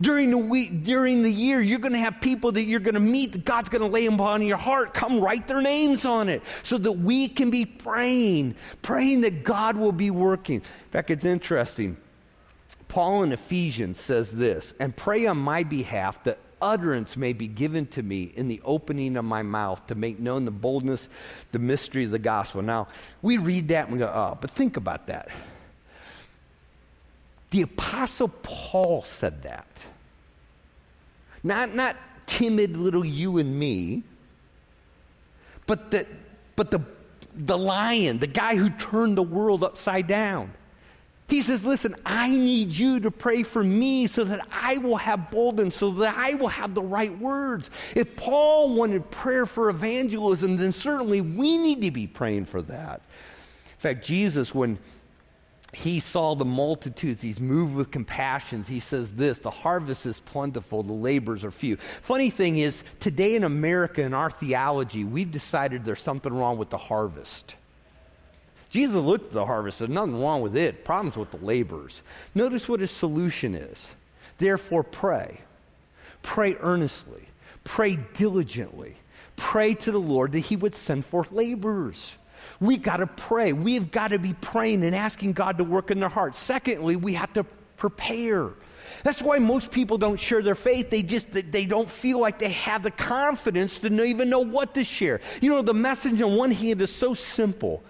During 0.00 0.30
the 0.30 0.38
week, 0.38 0.84
during 0.84 1.22
the 1.22 1.32
year, 1.32 1.60
you're 1.60 1.78
going 1.78 1.92
to 1.92 1.98
have 1.98 2.20
people 2.20 2.52
that 2.52 2.62
you're 2.62 2.80
going 2.80 2.94
to 2.94 3.00
meet 3.00 3.32
that 3.32 3.44
God's 3.44 3.68
going 3.68 3.82
to 3.82 3.88
lay 3.88 4.06
them 4.06 4.20
on 4.20 4.42
your 4.42 4.56
heart. 4.56 4.94
Come 4.94 5.20
write 5.20 5.48
their 5.48 5.60
names 5.60 6.04
on 6.04 6.28
it 6.28 6.42
so 6.62 6.78
that 6.78 6.92
we 6.92 7.28
can 7.28 7.50
be 7.50 7.64
praying, 7.66 8.54
praying 8.82 9.22
that 9.22 9.44
God 9.44 9.76
will 9.76 9.92
be 9.92 10.10
working. 10.10 10.56
In 10.56 10.90
fact, 10.90 11.10
it's 11.10 11.24
interesting. 11.24 11.96
Paul 12.88 13.22
in 13.22 13.32
Ephesians 13.32 14.00
says 14.00 14.32
this, 14.32 14.74
and 14.80 14.94
pray 14.94 15.26
on 15.26 15.38
my 15.38 15.62
behalf 15.62 16.22
that 16.24 16.38
utterance 16.62 17.16
may 17.16 17.32
be 17.32 17.46
given 17.46 17.86
to 17.86 18.02
me 18.02 18.24
in 18.34 18.48
the 18.48 18.60
opening 18.64 19.16
of 19.16 19.24
my 19.24 19.42
mouth 19.42 19.86
to 19.86 19.94
make 19.94 20.18
known 20.18 20.44
the 20.44 20.50
boldness, 20.50 21.08
the 21.52 21.58
mystery 21.58 22.04
of 22.04 22.10
the 22.10 22.18
gospel. 22.18 22.62
Now, 22.62 22.88
we 23.22 23.38
read 23.38 23.68
that 23.68 23.84
and 23.84 23.92
we 23.92 23.98
go, 23.98 24.10
oh, 24.12 24.36
but 24.40 24.50
think 24.50 24.76
about 24.76 25.06
that. 25.06 25.28
The 27.50 27.62
Apostle 27.62 28.28
Paul 28.28 29.02
said 29.02 29.42
that. 29.42 29.66
Not, 31.42 31.74
not 31.74 31.96
timid 32.26 32.76
little 32.76 33.04
you 33.04 33.38
and 33.38 33.58
me, 33.58 34.04
but 35.66 35.90
the, 35.90 36.06
but 36.56 36.70
the, 36.70 36.80
the 37.34 37.58
lion, 37.58 38.18
the 38.18 38.26
guy 38.26 38.56
who 38.56 38.70
turned 38.70 39.16
the 39.16 39.22
world 39.22 39.64
upside 39.64 40.06
down. 40.06 40.52
He 41.30 41.42
says, 41.42 41.64
Listen, 41.64 41.94
I 42.04 42.28
need 42.28 42.72
you 42.72 43.00
to 43.00 43.10
pray 43.10 43.44
for 43.44 43.62
me 43.62 44.08
so 44.08 44.24
that 44.24 44.46
I 44.50 44.78
will 44.78 44.96
have 44.96 45.30
boldness, 45.30 45.76
so 45.76 45.90
that 45.92 46.16
I 46.16 46.34
will 46.34 46.48
have 46.48 46.74
the 46.74 46.82
right 46.82 47.16
words. 47.16 47.70
If 47.94 48.16
Paul 48.16 48.74
wanted 48.74 49.10
prayer 49.12 49.46
for 49.46 49.70
evangelism, 49.70 50.56
then 50.56 50.72
certainly 50.72 51.20
we 51.20 51.56
need 51.56 51.82
to 51.82 51.92
be 51.92 52.08
praying 52.08 52.46
for 52.46 52.60
that. 52.62 52.96
In 52.96 53.78
fact, 53.78 54.04
Jesus, 54.04 54.52
when 54.52 54.78
he 55.72 56.00
saw 56.00 56.34
the 56.34 56.44
multitudes. 56.44 57.22
He's 57.22 57.38
moved 57.38 57.74
with 57.74 57.90
compassion. 57.90 58.64
He 58.64 58.80
says 58.80 59.14
this 59.14 59.38
the 59.38 59.50
harvest 59.50 60.06
is 60.06 60.20
plentiful, 60.20 60.82
the 60.82 60.92
labors 60.92 61.44
are 61.44 61.50
few. 61.50 61.76
Funny 61.76 62.30
thing 62.30 62.58
is, 62.58 62.82
today 62.98 63.36
in 63.36 63.44
America, 63.44 64.02
in 64.02 64.14
our 64.14 64.30
theology, 64.30 65.04
we've 65.04 65.30
decided 65.30 65.84
there's 65.84 66.02
something 66.02 66.32
wrong 66.32 66.58
with 66.58 66.70
the 66.70 66.78
harvest. 66.78 67.54
Jesus 68.70 68.96
looked 68.96 69.26
at 69.26 69.32
the 69.32 69.46
harvest, 69.46 69.80
there's 69.80 69.90
nothing 69.90 70.20
wrong 70.20 70.42
with 70.42 70.56
it. 70.56 70.84
Problems 70.84 71.16
with 71.16 71.30
the 71.30 71.44
laborers. 71.44 72.02
Notice 72.34 72.68
what 72.68 72.80
his 72.80 72.90
solution 72.90 73.54
is. 73.54 73.94
Therefore, 74.38 74.84
pray. 74.84 75.40
Pray 76.22 76.56
earnestly. 76.60 77.28
Pray 77.64 77.96
diligently. 78.14 78.96
Pray 79.36 79.74
to 79.74 79.90
the 79.90 79.98
Lord 79.98 80.32
that 80.32 80.40
he 80.40 80.56
would 80.56 80.74
send 80.74 81.04
forth 81.04 81.32
laborers. 81.32 82.16
We 82.60 82.76
got 82.76 82.98
to 82.98 83.06
pray. 83.06 83.52
We've 83.52 83.90
got 83.90 84.08
to 84.08 84.18
be 84.18 84.34
praying 84.34 84.84
and 84.84 84.94
asking 84.94 85.32
God 85.32 85.58
to 85.58 85.64
work 85.64 85.90
in 85.90 86.00
their 86.00 86.10
hearts. 86.10 86.38
Secondly, 86.38 86.96
we 86.96 87.14
have 87.14 87.32
to 87.34 87.44
prepare. 87.76 88.50
That's 89.02 89.22
why 89.22 89.38
most 89.38 89.70
people 89.70 89.96
don't 89.96 90.18
share 90.18 90.42
their 90.42 90.54
faith. 90.54 90.90
They 90.90 91.02
just 91.02 91.32
they 91.32 91.64
don't 91.64 91.90
feel 91.90 92.20
like 92.20 92.38
they 92.38 92.50
have 92.50 92.82
the 92.82 92.90
confidence 92.90 93.78
to 93.80 94.04
even 94.04 94.28
know 94.28 94.40
what 94.40 94.74
to 94.74 94.84
share. 94.84 95.20
You 95.40 95.50
know, 95.50 95.62
the 95.62 95.74
message 95.74 96.20
on 96.20 96.36
one 96.36 96.50
hand 96.50 96.82
is 96.82 96.94
so 96.94 97.14
simple 97.14 97.82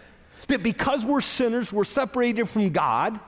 that 0.46 0.62
because 0.62 1.04
we're 1.04 1.20
sinners, 1.20 1.72
we're 1.72 1.84
separated 1.84 2.48
from 2.48 2.70
God. 2.70 3.18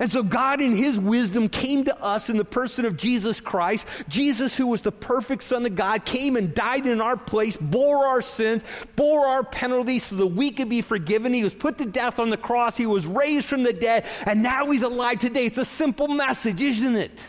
And 0.00 0.10
so 0.10 0.22
God, 0.22 0.60
in 0.60 0.74
His 0.74 0.98
wisdom, 0.98 1.48
came 1.48 1.84
to 1.84 2.02
us 2.02 2.30
in 2.30 2.36
the 2.36 2.44
person 2.44 2.84
of 2.84 2.96
Jesus 2.96 3.40
Christ. 3.40 3.86
Jesus, 4.08 4.56
who 4.56 4.68
was 4.68 4.82
the 4.82 4.92
perfect 4.92 5.42
Son 5.42 5.66
of 5.66 5.74
God, 5.74 6.04
came 6.04 6.36
and 6.36 6.54
died 6.54 6.86
in 6.86 7.00
our 7.00 7.16
place, 7.16 7.56
bore 7.56 8.06
our 8.06 8.22
sins, 8.22 8.62
bore 8.94 9.26
our 9.26 9.42
penalties 9.42 10.04
so 10.04 10.16
that 10.16 10.28
we 10.28 10.50
could 10.50 10.68
be 10.68 10.82
forgiven. 10.82 11.32
He 11.32 11.44
was 11.44 11.54
put 11.54 11.78
to 11.78 11.84
death 11.84 12.18
on 12.20 12.30
the 12.30 12.36
cross. 12.36 12.76
He 12.76 12.86
was 12.86 13.06
raised 13.06 13.46
from 13.46 13.64
the 13.64 13.72
dead, 13.72 14.06
and 14.24 14.42
now 14.42 14.70
He's 14.70 14.82
alive 14.82 15.18
today. 15.18 15.46
It's 15.46 15.58
a 15.58 15.64
simple 15.64 16.08
message, 16.08 16.60
isn't 16.60 16.96
it? 16.96 17.20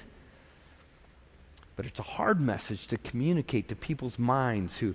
But 1.75 1.85
it's 1.85 1.99
a 1.99 2.03
hard 2.03 2.39
message 2.41 2.87
to 2.87 2.97
communicate 2.97 3.69
to 3.69 3.75
people's 3.75 4.19
minds 4.19 4.77
who, 4.77 4.93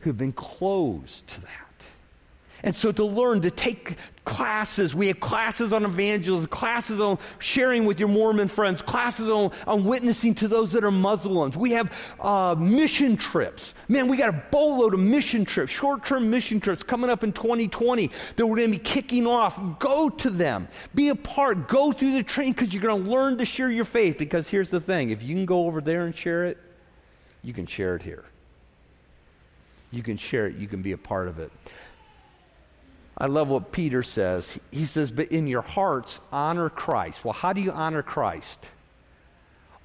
who've 0.00 0.16
been 0.16 0.32
closed 0.32 1.26
to 1.28 1.40
that. 1.42 1.69
And 2.62 2.74
so 2.74 2.92
to 2.92 3.04
learn, 3.04 3.40
to 3.42 3.50
take 3.50 3.96
classes, 4.24 4.94
we 4.94 5.08
have 5.08 5.18
classes 5.18 5.72
on 5.72 5.84
evangelism, 5.84 6.48
classes 6.48 7.00
on 7.00 7.18
sharing 7.38 7.84
with 7.86 7.98
your 7.98 8.08
Mormon 8.08 8.48
friends, 8.48 8.82
classes 8.82 9.28
on, 9.28 9.50
on 9.66 9.84
witnessing 9.84 10.34
to 10.36 10.48
those 10.48 10.72
that 10.72 10.84
are 10.84 10.90
Muslims. 10.90 11.56
We 11.56 11.72
have 11.72 12.14
uh, 12.20 12.54
mission 12.58 13.16
trips. 13.16 13.74
Man, 13.88 14.08
we 14.08 14.16
got 14.16 14.28
a 14.28 14.44
boatload 14.50 14.94
of 14.94 15.00
mission 15.00 15.44
trips, 15.44 15.72
short 15.72 16.04
term 16.04 16.30
mission 16.30 16.60
trips 16.60 16.82
coming 16.82 17.08
up 17.08 17.24
in 17.24 17.32
2020 17.32 18.10
that 18.36 18.46
we're 18.46 18.56
going 18.56 18.70
to 18.70 18.78
be 18.78 18.82
kicking 18.82 19.26
off. 19.26 19.58
Go 19.78 20.10
to 20.10 20.30
them, 20.30 20.68
be 20.94 21.08
a 21.08 21.14
part, 21.14 21.66
go 21.66 21.92
through 21.92 22.12
the 22.12 22.22
training 22.22 22.52
because 22.52 22.74
you're 22.74 22.82
going 22.82 23.02
to 23.02 23.10
learn 23.10 23.38
to 23.38 23.44
share 23.44 23.70
your 23.70 23.84
faith. 23.86 24.18
Because 24.18 24.48
here's 24.48 24.70
the 24.70 24.80
thing 24.80 25.10
if 25.10 25.22
you 25.22 25.34
can 25.34 25.46
go 25.46 25.66
over 25.66 25.80
there 25.80 26.04
and 26.04 26.14
share 26.14 26.44
it, 26.44 26.58
you 27.42 27.54
can 27.54 27.66
share 27.66 27.96
it 27.96 28.02
here. 28.02 28.24
You 29.90 30.02
can 30.02 30.16
share 30.16 30.46
it, 30.46 30.56
you 30.56 30.68
can 30.68 30.82
be 30.82 30.92
a 30.92 30.98
part 30.98 31.26
of 31.26 31.38
it. 31.40 31.50
I 33.20 33.26
love 33.26 33.48
what 33.48 33.70
Peter 33.70 34.02
says. 34.02 34.58
He 34.70 34.86
says, 34.86 35.10
But 35.10 35.30
in 35.30 35.46
your 35.46 35.60
hearts, 35.60 36.18
honor 36.32 36.70
Christ. 36.70 37.22
Well, 37.22 37.34
how 37.34 37.52
do 37.52 37.60
you 37.60 37.70
honor 37.70 38.02
Christ? 38.02 38.58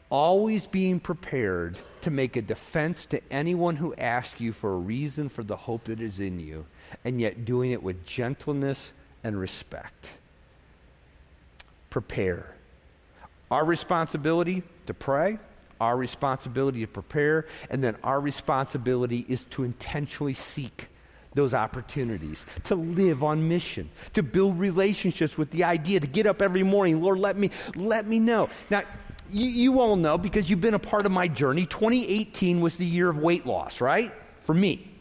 Always 0.10 0.68
being 0.68 1.02
prepared 1.02 1.78
to 2.02 2.12
make 2.12 2.38
a 2.38 2.42
defense 2.42 3.06
to 3.08 3.22
anyone 3.30 3.76
who 3.76 3.94
asks 3.96 4.40
you 4.40 4.54
for 4.54 4.72
a 4.72 4.78
reason 4.78 5.28
for 5.28 5.44
the 5.44 5.58
hope 5.58 5.86
that 5.86 6.00
is 6.00 6.22
in 6.22 6.40
you, 6.40 6.66
and 7.04 7.20
yet 7.20 7.44
doing 7.44 7.72
it 7.72 7.84
with 7.84 8.06
gentleness 8.06 8.94
and 9.22 9.38
respect. 9.38 10.06
Prepare. 11.90 12.56
Our 13.52 13.66
responsibility 13.66 14.64
to 14.86 14.94
pray, 14.94 15.40
our 15.82 15.98
responsibility 15.98 16.82
to 16.82 16.88
prepare, 16.88 17.48
and 17.70 17.84
then 17.84 17.98
our 18.02 18.22
responsibility 18.22 19.26
is 19.28 19.44
to 19.46 19.64
intentionally 19.64 20.36
seek 20.36 20.88
those 21.36 21.54
opportunities, 21.54 22.46
to 22.64 22.76
live 22.76 23.24
on 23.24 23.48
mission, 23.48 23.90
to 24.14 24.24
build 24.24 24.58
relationships 24.58 25.38
with 25.38 25.52
the 25.52 25.66
idea, 25.66 26.00
to 26.00 26.08
get 26.08 26.26
up 26.26 26.42
every 26.42 26.64
morning, 26.64 27.02
Lord, 27.02 27.20
let 27.20 27.38
me, 27.38 27.52
let 27.76 28.08
me 28.08 28.20
know. 28.20 28.50
Now, 28.70 28.84
you, 29.32 29.46
you 29.46 29.82
all 29.82 29.98
know 29.98 30.18
because 30.18 30.50
you've 30.50 30.62
been 30.62 30.74
a 30.74 30.80
part 30.80 31.06
of 31.06 31.12
my 31.12 31.28
journey, 31.28 31.66
2018 31.66 32.62
was 32.62 32.78
the 32.78 32.86
year 32.86 33.10
of 33.10 33.18
weight 33.18 33.46
loss, 33.46 33.82
right? 33.82 34.14
For 34.44 34.54
me. 34.54 34.92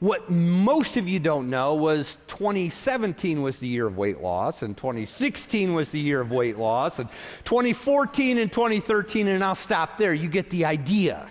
What 0.00 0.30
most 0.30 0.96
of 0.96 1.08
you 1.08 1.18
don't 1.18 1.50
know 1.50 1.74
was 1.74 2.18
2017 2.28 3.42
was 3.42 3.58
the 3.58 3.66
year 3.66 3.84
of 3.84 3.96
weight 3.96 4.20
loss, 4.20 4.62
and 4.62 4.76
2016 4.76 5.74
was 5.74 5.90
the 5.90 5.98
year 5.98 6.20
of 6.20 6.30
weight 6.30 6.56
loss, 6.56 7.00
and 7.00 7.08
2014 7.44 8.38
and 8.38 8.52
2013, 8.52 9.26
and 9.26 9.42
I'll 9.42 9.56
stop 9.56 9.98
there. 9.98 10.14
You 10.14 10.28
get 10.28 10.50
the 10.50 10.66
idea. 10.66 11.28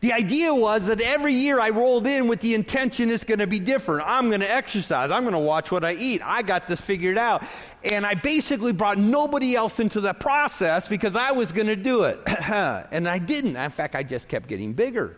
The 0.00 0.12
idea 0.12 0.54
was 0.54 0.86
that 0.86 1.00
every 1.00 1.34
year 1.34 1.58
I 1.58 1.70
rolled 1.70 2.06
in 2.06 2.28
with 2.28 2.40
the 2.40 2.54
intention 2.54 3.10
it's 3.10 3.24
going 3.24 3.40
to 3.40 3.48
be 3.48 3.58
different. 3.58 4.06
I'm 4.06 4.28
going 4.28 4.40
to 4.40 4.50
exercise. 4.50 5.10
I'm 5.10 5.24
going 5.24 5.32
to 5.32 5.40
watch 5.40 5.72
what 5.72 5.84
I 5.84 5.94
eat. 5.94 6.22
I 6.24 6.42
got 6.42 6.68
this 6.68 6.80
figured 6.80 7.18
out. 7.18 7.42
And 7.82 8.06
I 8.06 8.14
basically 8.14 8.72
brought 8.72 8.96
nobody 8.96 9.56
else 9.56 9.80
into 9.80 10.00
the 10.00 10.14
process 10.14 10.86
because 10.86 11.16
I 11.16 11.32
was 11.32 11.50
going 11.50 11.66
to 11.66 11.76
do 11.76 12.04
it. 12.04 12.20
and 12.26 13.08
I 13.08 13.18
didn't. 13.18 13.56
In 13.56 13.70
fact, 13.70 13.96
I 13.96 14.04
just 14.04 14.28
kept 14.28 14.46
getting 14.46 14.72
bigger. 14.72 15.16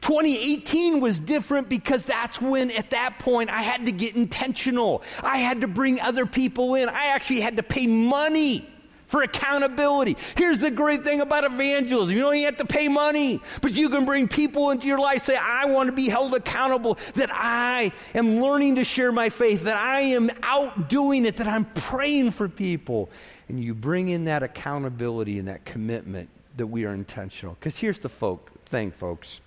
2018 0.00 1.00
was 1.00 1.18
different 1.18 1.68
because 1.68 2.04
that's 2.04 2.40
when, 2.40 2.70
at 2.70 2.90
that 2.90 3.18
point, 3.18 3.50
I 3.50 3.62
had 3.62 3.84
to 3.84 3.92
get 3.92 4.16
intentional. 4.16 5.02
I 5.22 5.38
had 5.38 5.60
to 5.60 5.68
bring 5.68 6.00
other 6.00 6.24
people 6.24 6.74
in. 6.74 6.88
I 6.88 7.06
actually 7.08 7.40
had 7.40 7.56
to 7.56 7.62
pay 7.62 7.86
money 7.86 8.66
for 9.08 9.22
accountability. 9.22 10.16
Here's 10.36 10.60
the 10.60 10.70
great 10.70 11.02
thing 11.02 11.20
about 11.20 11.44
evangelism 11.44 12.14
you 12.14 12.20
don't 12.20 12.36
even 12.36 12.44
have 12.44 12.58
to 12.58 12.64
pay 12.64 12.88
money, 12.88 13.40
but 13.60 13.72
you 13.72 13.88
can 13.88 14.04
bring 14.04 14.28
people 14.28 14.70
into 14.70 14.86
your 14.86 14.98
life, 14.98 15.24
say, 15.24 15.36
I 15.36 15.66
want 15.66 15.88
to 15.88 15.94
be 15.94 16.08
held 16.08 16.34
accountable, 16.34 16.98
that 17.14 17.30
I 17.32 17.92
am 18.14 18.40
learning 18.40 18.76
to 18.76 18.84
share 18.84 19.10
my 19.10 19.30
faith, 19.30 19.64
that 19.64 19.76
I 19.76 20.00
am 20.00 20.30
out 20.42 20.88
doing 20.88 21.26
it, 21.26 21.38
that 21.38 21.48
I'm 21.48 21.64
praying 21.64 22.30
for 22.32 22.48
people. 22.48 23.10
And 23.48 23.62
you 23.62 23.74
bring 23.74 24.08
in 24.10 24.26
that 24.26 24.42
accountability 24.42 25.38
and 25.38 25.48
that 25.48 25.64
commitment 25.64 26.28
that 26.58 26.66
we 26.66 26.84
are 26.84 26.92
intentional. 26.92 27.54
Because 27.54 27.76
here's 27.76 28.00
the 28.00 28.08
folk, 28.08 28.50
thing, 28.66 28.90
folks 28.90 29.40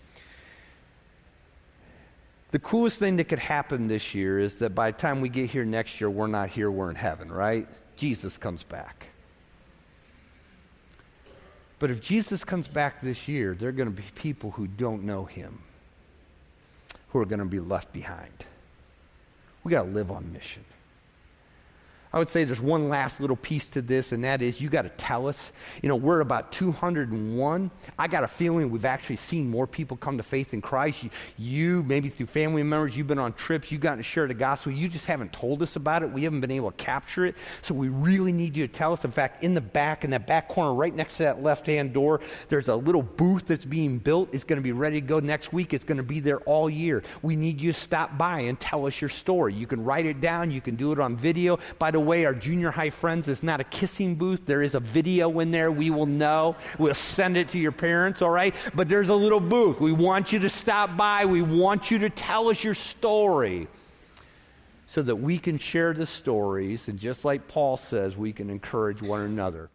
The 2.49 2.59
coolest 2.59 2.97
thing 2.97 3.17
that 3.17 3.25
could 3.25 3.39
happen 3.39 3.87
this 3.87 4.15
year 4.15 4.39
is 4.39 4.55
that 4.55 4.73
by 4.73 4.91
the 4.91 4.97
time 4.97 5.21
we 5.21 5.29
get 5.29 5.49
here 5.49 5.65
next 5.65 6.01
year, 6.01 6.09
we're 6.09 6.27
not 6.27 6.49
here, 6.49 6.71
we're 6.71 6.89
in 6.89 6.95
heaven, 6.95 7.31
right? 7.31 7.67
Jesus 7.95 8.37
comes 8.37 8.63
back. 8.63 9.10
But 11.81 11.89
if 11.89 11.99
Jesus 11.99 12.43
comes 12.43 12.67
back 12.67 13.01
this 13.01 13.27
year, 13.27 13.55
there 13.55 13.69
are 13.69 13.71
going 13.71 13.89
to 13.89 13.95
be 13.95 14.03
people 14.13 14.51
who 14.51 14.67
don't 14.67 15.01
know 15.01 15.25
him 15.25 15.63
who 17.07 17.19
are 17.19 17.25
going 17.25 17.39
to 17.39 17.45
be 17.45 17.59
left 17.59 17.91
behind. 17.91 18.45
We 19.63 19.71
got 19.71 19.85
to 19.85 19.89
live 19.89 20.11
on 20.11 20.31
mission. 20.31 20.63
I 22.13 22.19
would 22.19 22.29
say 22.29 22.43
there's 22.43 22.59
one 22.59 22.89
last 22.89 23.21
little 23.21 23.37
piece 23.37 23.69
to 23.69 23.81
this, 23.81 24.11
and 24.11 24.25
that 24.25 24.41
is 24.41 24.59
you 24.59 24.69
got 24.69 24.81
to 24.81 24.89
tell 24.89 25.27
us. 25.27 25.51
You 25.81 25.87
know, 25.87 25.95
we're 25.95 26.19
about 26.19 26.51
201. 26.51 27.71
I 27.97 28.07
got 28.09 28.25
a 28.25 28.27
feeling 28.27 28.69
we've 28.69 28.83
actually 28.83 29.15
seen 29.15 29.49
more 29.49 29.65
people 29.65 29.95
come 29.95 30.17
to 30.17 30.23
faith 30.23 30.53
in 30.53 30.61
Christ. 30.61 31.03
You, 31.03 31.09
you, 31.37 31.83
maybe 31.83 32.09
through 32.09 32.25
family 32.25 32.63
members, 32.63 32.97
you've 32.97 33.07
been 33.07 33.17
on 33.17 33.31
trips, 33.33 33.71
you've 33.71 33.79
gotten 33.79 33.99
to 33.99 34.03
share 34.03 34.27
the 34.27 34.33
gospel. 34.33 34.73
You 34.73 34.89
just 34.89 35.05
haven't 35.05 35.31
told 35.31 35.61
us 35.61 35.77
about 35.77 36.03
it. 36.03 36.11
We 36.11 36.23
haven't 36.25 36.41
been 36.41 36.51
able 36.51 36.71
to 36.71 36.77
capture 36.77 37.25
it. 37.25 37.35
So 37.61 37.73
we 37.73 37.87
really 37.87 38.33
need 38.33 38.57
you 38.57 38.67
to 38.67 38.73
tell 38.73 38.91
us. 38.91 39.05
In 39.05 39.11
fact, 39.11 39.41
in 39.41 39.53
the 39.53 39.61
back, 39.61 40.03
in 40.03 40.09
that 40.09 40.27
back 40.27 40.49
corner, 40.49 40.73
right 40.73 40.93
next 40.93 41.17
to 41.17 41.23
that 41.23 41.41
left 41.41 41.65
hand 41.65 41.93
door, 41.93 42.19
there's 42.49 42.67
a 42.67 42.75
little 42.75 43.03
booth 43.03 43.47
that's 43.47 43.63
being 43.63 43.99
built. 43.99 44.33
It's 44.33 44.43
going 44.43 44.59
to 44.59 44.63
be 44.63 44.73
ready 44.73 44.99
to 44.99 45.07
go 45.07 45.21
next 45.21 45.53
week. 45.53 45.73
It's 45.73 45.85
going 45.85 45.97
to 45.97 46.03
be 46.03 46.19
there 46.19 46.39
all 46.41 46.69
year. 46.69 47.03
We 47.21 47.37
need 47.37 47.61
you 47.61 47.71
to 47.71 47.79
stop 47.79 48.17
by 48.17 48.41
and 48.41 48.59
tell 48.59 48.85
us 48.85 48.99
your 48.99 49.09
story. 49.09 49.53
You 49.53 49.65
can 49.65 49.83
write 49.85 50.05
it 50.05 50.19
down, 50.19 50.51
you 50.51 50.59
can 50.59 50.75
do 50.75 50.91
it 50.91 50.99
on 50.99 51.15
video. 51.15 51.57
By 51.79 51.91
the 51.91 52.00
way, 52.01 52.25
our 52.25 52.33
junior 52.33 52.71
high 52.71 52.89
friends, 52.89 53.27
it's 53.27 53.43
not 53.43 53.59
a 53.59 53.63
kissing 53.63 54.15
booth. 54.15 54.45
There 54.45 54.61
is 54.61 54.75
a 54.75 54.79
video 54.79 55.39
in 55.39 55.51
there. 55.51 55.71
We 55.71 55.89
will 55.89 56.05
know. 56.05 56.55
We'll 56.77 56.93
send 56.93 57.37
it 57.37 57.49
to 57.49 57.57
your 57.57 57.71
parents, 57.71 58.21
all 58.21 58.29
right? 58.29 58.53
But 58.75 58.89
there's 58.89 59.09
a 59.09 59.15
little 59.15 59.39
booth. 59.39 59.79
We 59.79 59.93
want 59.93 60.33
you 60.33 60.39
to 60.39 60.49
stop 60.49 60.97
by. 60.97 61.25
We 61.25 61.41
want 61.41 61.91
you 61.91 61.99
to 61.99 62.09
tell 62.09 62.49
us 62.49 62.63
your 62.63 62.75
story 62.75 63.67
so 64.87 65.01
that 65.01 65.15
we 65.15 65.37
can 65.37 65.57
share 65.57 65.93
the 65.93 66.05
stories. 66.05 66.89
And 66.89 66.99
just 66.99 67.23
like 67.23 67.47
Paul 67.47 67.77
says, 67.77 68.17
we 68.17 68.33
can 68.33 68.49
encourage 68.49 69.01
one 69.01 69.21
another. 69.21 69.69